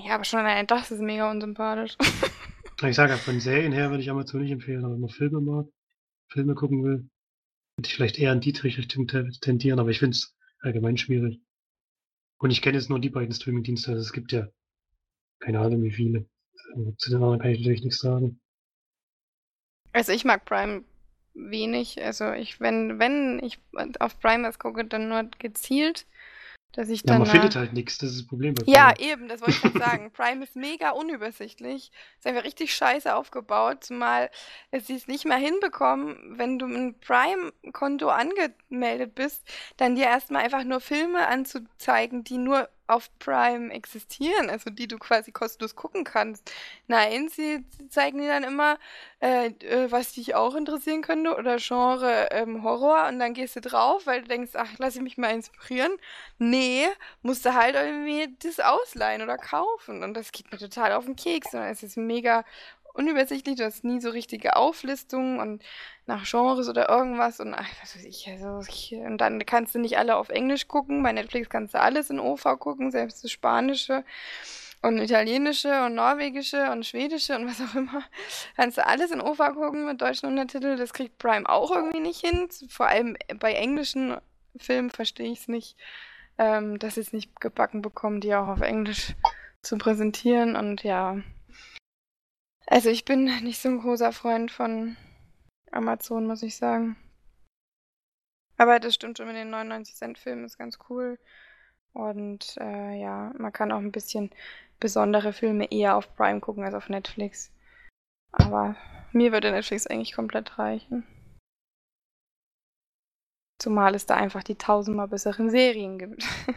[0.00, 1.96] Ja, aber schon allein das ist mega unsympathisch.
[2.82, 5.40] Ich sage ja, von Serien her würde ich Amazon nicht empfehlen, aber wenn man Filme
[5.40, 5.66] mag,
[6.28, 7.08] Filme gucken will,
[7.76, 11.40] würde ich vielleicht eher in die Richtung te- tendieren, aber ich finde es allgemein schwierig.
[12.38, 14.48] Und ich kenne jetzt nur die beiden Streaming-Dienste, also es gibt ja
[15.38, 16.26] keine Ahnung wie viele.
[16.74, 18.40] Also Zu den anderen kann ich natürlich nichts sagen.
[19.92, 20.82] Also ich mag Prime
[21.34, 22.02] wenig.
[22.02, 23.58] Also ich, wenn, wenn ich
[23.98, 26.06] auf Prime was gucke, dann nur gezielt,
[26.72, 27.20] dass ich Ja, dann.
[27.20, 29.78] man findet halt nichts, das ist das Problem bei Ja, eben, das wollte ich gerade
[29.78, 30.12] sagen.
[30.12, 31.90] Prime ist mega unübersichtlich.
[32.18, 34.30] Ist einfach richtig scheiße aufgebaut, zumal
[34.72, 39.42] sie es nicht mal hinbekommen, wenn du ein Prime-Konto angemeldet bist,
[39.78, 44.98] dann dir erstmal einfach nur Filme anzuzeigen, die nur auf Prime existieren, also die du
[44.98, 46.50] quasi kostenlos gucken kannst.
[46.86, 48.78] Nein, sie zeigen dir dann immer,
[49.20, 53.60] äh, äh, was dich auch interessieren könnte oder Genre ähm, Horror und dann gehst du
[53.60, 55.92] drauf, weil du denkst, ach, lass ich mich mal inspirieren.
[56.38, 56.86] Nee,
[57.22, 60.02] musst du halt irgendwie das ausleihen oder kaufen.
[60.02, 61.54] Und das geht mir total auf den Keks.
[61.54, 62.44] Und es ist mega
[62.94, 63.56] unübersichtlich.
[63.56, 65.62] Du hast nie so richtige Auflistungen und
[66.06, 67.40] nach Genres oder irgendwas.
[67.40, 68.28] Und ach, was weiß ich.
[68.28, 71.02] Also ich, und dann kannst du nicht alle auf Englisch gucken.
[71.02, 74.04] Bei Netflix kannst du alles in OV gucken, selbst das Spanische
[74.82, 78.02] und italienische und norwegische und schwedische und was auch immer.
[78.56, 80.78] Kannst du alles in OV gucken mit deutschen Untertiteln.
[80.78, 82.48] Das kriegt Prime auch irgendwie nicht hin.
[82.68, 84.16] Vor allem bei englischen
[84.56, 85.76] Filmen verstehe ich es nicht
[86.40, 89.14] ähm, dass sie es nicht gebacken bekommen, die auch auf Englisch
[89.60, 90.56] zu präsentieren.
[90.56, 91.18] Und ja,
[92.70, 94.96] also ich bin nicht so ein großer Freund von
[95.70, 96.96] Amazon, muss ich sagen.
[98.56, 101.18] Aber das stimmt schon mit den 99 Cent Filmen, ist ganz cool.
[101.92, 104.30] Und äh, ja, man kann auch ein bisschen
[104.78, 107.52] besondere Filme eher auf Prime gucken als auf Netflix.
[108.32, 108.76] Aber
[109.12, 111.04] mir würde Netflix eigentlich komplett reichen.
[113.58, 116.24] Zumal es da einfach die tausendmal besseren Serien gibt.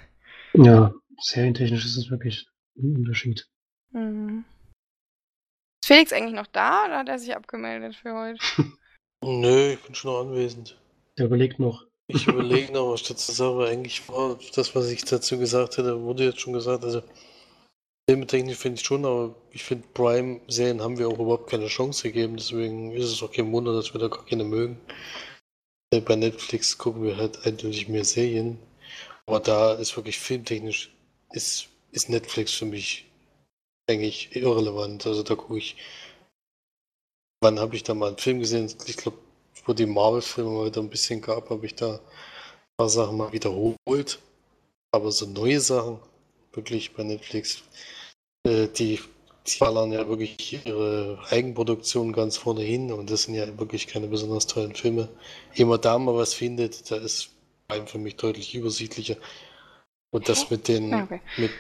[0.56, 2.46] Ja, serientechnisch ist es wirklich
[2.78, 3.48] ein Unterschied.
[3.90, 4.46] Mhm.
[5.84, 8.40] Ist Felix eigentlich noch da oder hat er sich abgemeldet für heute?
[9.22, 10.80] Nö, ich bin schon noch anwesend.
[11.18, 11.86] Der überlegt noch.
[12.08, 13.52] Ich überlege noch, was ich dazu sage.
[13.52, 16.86] aber Eigentlich war das, was ich dazu gesagt hätte, wurde jetzt schon gesagt.
[16.86, 17.04] Also,
[18.10, 22.38] filmetechnisch finde ich schon, aber ich finde, Prime-Serien haben wir auch überhaupt keine Chance gegeben.
[22.38, 24.80] Deswegen ist es auch kein Wunder, dass wir da gar keine mögen.
[25.94, 28.58] Äh, Bei Netflix gucken wir halt eindeutig mehr Serien.
[29.26, 30.96] Aber da ist wirklich filmtechnisch,
[31.34, 33.06] ist, ist Netflix für mich
[33.90, 35.06] eigentlich irrelevant.
[35.06, 35.76] Also da gucke ich.
[37.42, 38.74] Wann habe ich da mal einen Film gesehen?
[38.86, 39.18] Ich glaube,
[39.66, 42.00] wo die Marvel-Filme mal wieder ein bisschen gab, habe ich da ein
[42.78, 44.20] paar Sachen mal wiederholt.
[44.92, 46.00] Aber so neue Sachen,
[46.54, 47.64] wirklich bei Netflix,
[48.46, 49.00] äh, die,
[49.48, 54.08] die ballern ja wirklich ihre Eigenproduktion ganz vorne hin und das sind ja wirklich keine
[54.08, 55.10] besonders tollen Filme.
[55.54, 57.32] Jemand da mal was findet, da ist
[57.68, 59.18] Prime für mich deutlich übersichtlicher.
[60.12, 61.22] Und das mit den, Ja, okay.
[61.38, 61.52] mit,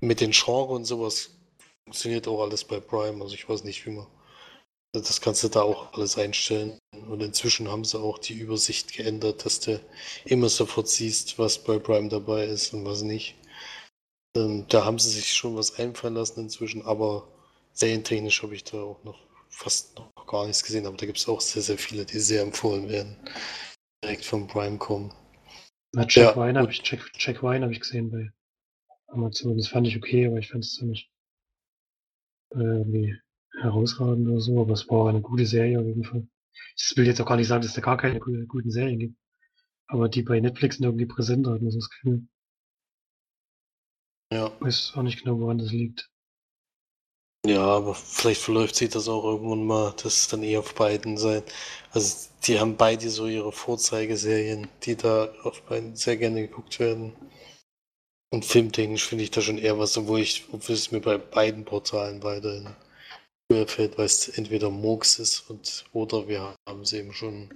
[0.00, 1.30] mit den Genres und sowas
[1.84, 3.22] funktioniert auch alles bei Prime.
[3.22, 4.06] Also ich weiß nicht, wie man.
[4.92, 6.78] Das kannst du da auch alles einstellen.
[7.08, 9.78] Und inzwischen haben sie auch die Übersicht geändert, dass du
[10.24, 13.34] immer sofort siehst, was bei Prime dabei ist und was nicht.
[14.36, 17.28] Ähm, da haben sie sich schon was einfallen lassen inzwischen, aber
[17.72, 20.86] serientechnisch habe ich da auch noch fast noch gar nichts gesehen.
[20.86, 23.16] Aber da gibt es auch sehr, sehr viele, die sehr empfohlen werden.
[24.02, 25.12] Direkt vom Prime kommen.
[25.92, 26.56] Na, Jack Ja, gut.
[26.56, 28.30] habe ich, Jack, Jack habe ich gesehen bei
[29.08, 29.56] Amazon.
[29.56, 31.10] Das fand ich okay, aber ich fand es nicht
[32.54, 33.16] äh, irgendwie
[33.60, 34.60] herausragend oder so.
[34.60, 36.26] Aber es war eine gute Serie auf jeden Fall.
[36.76, 38.98] Ich will jetzt auch gar nicht sagen, dass es da gar keine gu- guten Serien
[38.98, 39.16] gibt.
[39.88, 42.26] Aber die bei Netflix sind irgendwie präsenter, hat man so das Gefühl.
[44.32, 44.52] Ja.
[44.60, 46.10] Ich weiß auch nicht genau, woran das liegt.
[47.46, 51.16] Ja, aber vielleicht verläuft sich das auch irgendwann mal, dass es dann eher auf beiden
[51.16, 51.42] sein.
[51.92, 57.12] Also die haben beide so ihre Vorzeigeserien, die da auf beiden sehr gerne geguckt werden.
[58.32, 61.64] Und filmtechnisch finde ich da schon eher was, obwohl ich, obwohl es mir bei beiden
[61.64, 62.74] Portalen weiterhin
[63.48, 67.48] fällt, weil es entweder Murks ist und oder wir haben es eben schon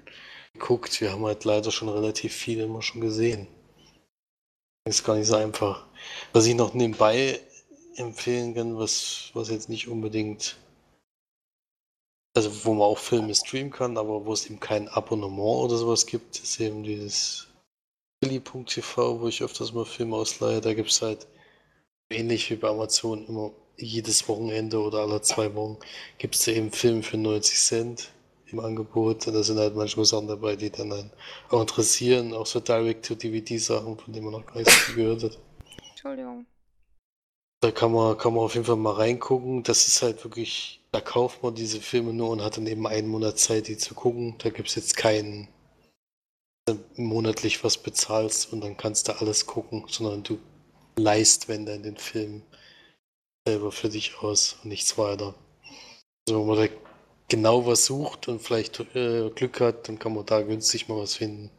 [0.52, 1.00] geguckt.
[1.00, 3.48] Wir haben halt leider schon relativ viel immer schon gesehen.
[4.88, 5.86] Ist gar nicht so einfach.
[6.32, 7.40] Was ich noch nebenbei
[7.96, 10.56] empfehlen kann, was, was jetzt nicht unbedingt,
[12.34, 16.06] also wo man auch Filme streamen kann, aber wo es eben kein Abonnement oder sowas
[16.06, 17.49] gibt, ist eben dieses
[18.20, 20.60] Billy.tv, wo ich öfters mal Filme ausleihe.
[20.60, 21.26] Da gibt es halt
[22.10, 25.78] ähnlich wie bei Amazon immer jedes Wochenende oder alle zwei Wochen
[26.18, 28.12] gibt es eben Filme für 90 Cent
[28.52, 29.26] im Angebot.
[29.26, 31.10] Und da sind halt manchmal Sachen dabei, die dann einen
[31.48, 32.34] auch interessieren.
[32.34, 35.38] Auch so Direct-to-DVD-Sachen, von denen man noch gar nicht gehört hat.
[35.88, 36.44] Entschuldigung.
[37.60, 39.62] Da kann man, kann man auf jeden Fall mal reingucken.
[39.62, 43.08] Das ist halt wirklich, da kauft man diese Filme nur und hat dann eben einen
[43.08, 44.34] Monat Zeit, die zu gucken.
[44.38, 45.48] Da gibt es jetzt keinen
[46.96, 50.38] monatlich was bezahlst und dann kannst du alles gucken, sondern du
[50.96, 52.42] leist, wenn dann den Film
[53.46, 55.34] selber für dich aus und nichts weiter.
[56.28, 56.74] Also wenn man da
[57.28, 61.14] genau was sucht und vielleicht äh, Glück hat, dann kann man da günstig mal was
[61.14, 61.50] finden.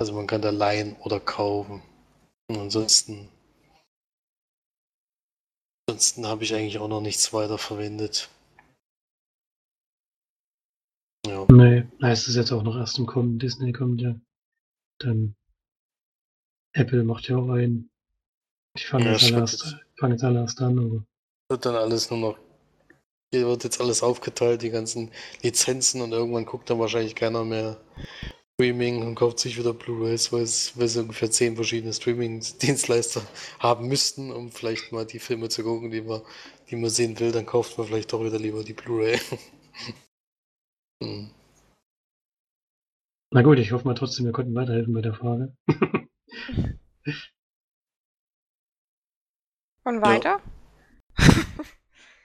[0.00, 1.82] Also man kann da leihen oder kaufen.
[2.48, 3.28] Und ansonsten
[5.88, 8.28] ansonsten habe ich eigentlich auch noch nichts weiter verwendet.
[11.28, 11.46] Ja.
[11.50, 13.38] Nee, heißt es jetzt auch noch erst im Kommen.
[13.38, 14.14] Disney kommt ja.
[15.00, 15.34] Dann
[16.74, 17.90] Apple macht ja auch einen.
[18.76, 21.04] Ich fange Ja, jetzt, alle erst- fang jetzt alle erst an, aber
[21.50, 22.38] Wird dann alles nur noch.
[23.32, 25.10] Hier wird jetzt alles aufgeteilt, die ganzen
[25.42, 27.78] Lizenzen und irgendwann guckt dann wahrscheinlich keiner mehr
[28.54, 33.20] Streaming und kauft sich wieder Blu-rays, weil es weil ungefähr zehn verschiedene Streaming-Dienstleister
[33.58, 36.22] haben müssten, um vielleicht mal die Filme zu gucken, die man,
[36.70, 39.18] die man sehen will, dann kauft man vielleicht doch wieder lieber die Blu-ray.
[41.02, 41.30] Hm.
[43.30, 45.56] na gut, ich hoffe mal trotzdem, wir konnten weiterhelfen bei der Frage.
[49.84, 50.40] Und weiter?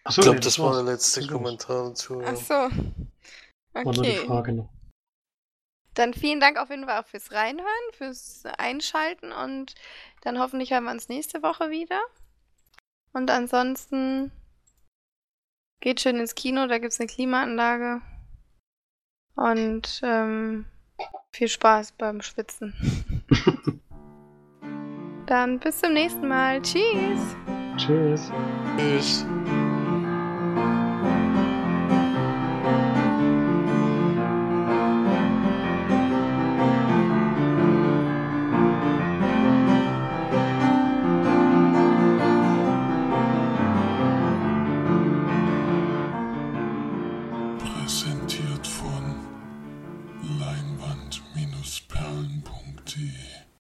[0.03, 1.29] Achso, Ich glaube, nee, das war der letzte Das.
[1.29, 2.19] Kommentar dazu.
[2.21, 2.27] ja.
[2.31, 2.53] Ach so.
[2.53, 4.25] War nur die Okay.
[4.25, 4.69] Frage noch.
[5.93, 9.75] Dann vielen Dank auf jeden Fall auch fürs Reinhören, fürs Einschalten und
[10.21, 12.01] dann hoffentlich hören wir uns nächste Woche wieder.
[13.13, 14.31] Und ansonsten
[15.81, 18.01] geht schön ins Kino, da gibt es eine Klimaanlage.
[19.35, 20.65] Und ähm,
[21.31, 22.73] viel Spaß beim Schwitzen.
[25.25, 26.61] dann bis zum nächsten Mal.
[26.61, 27.35] Tschüss.
[27.77, 28.31] Tschüss.
[28.77, 29.25] Tschüss.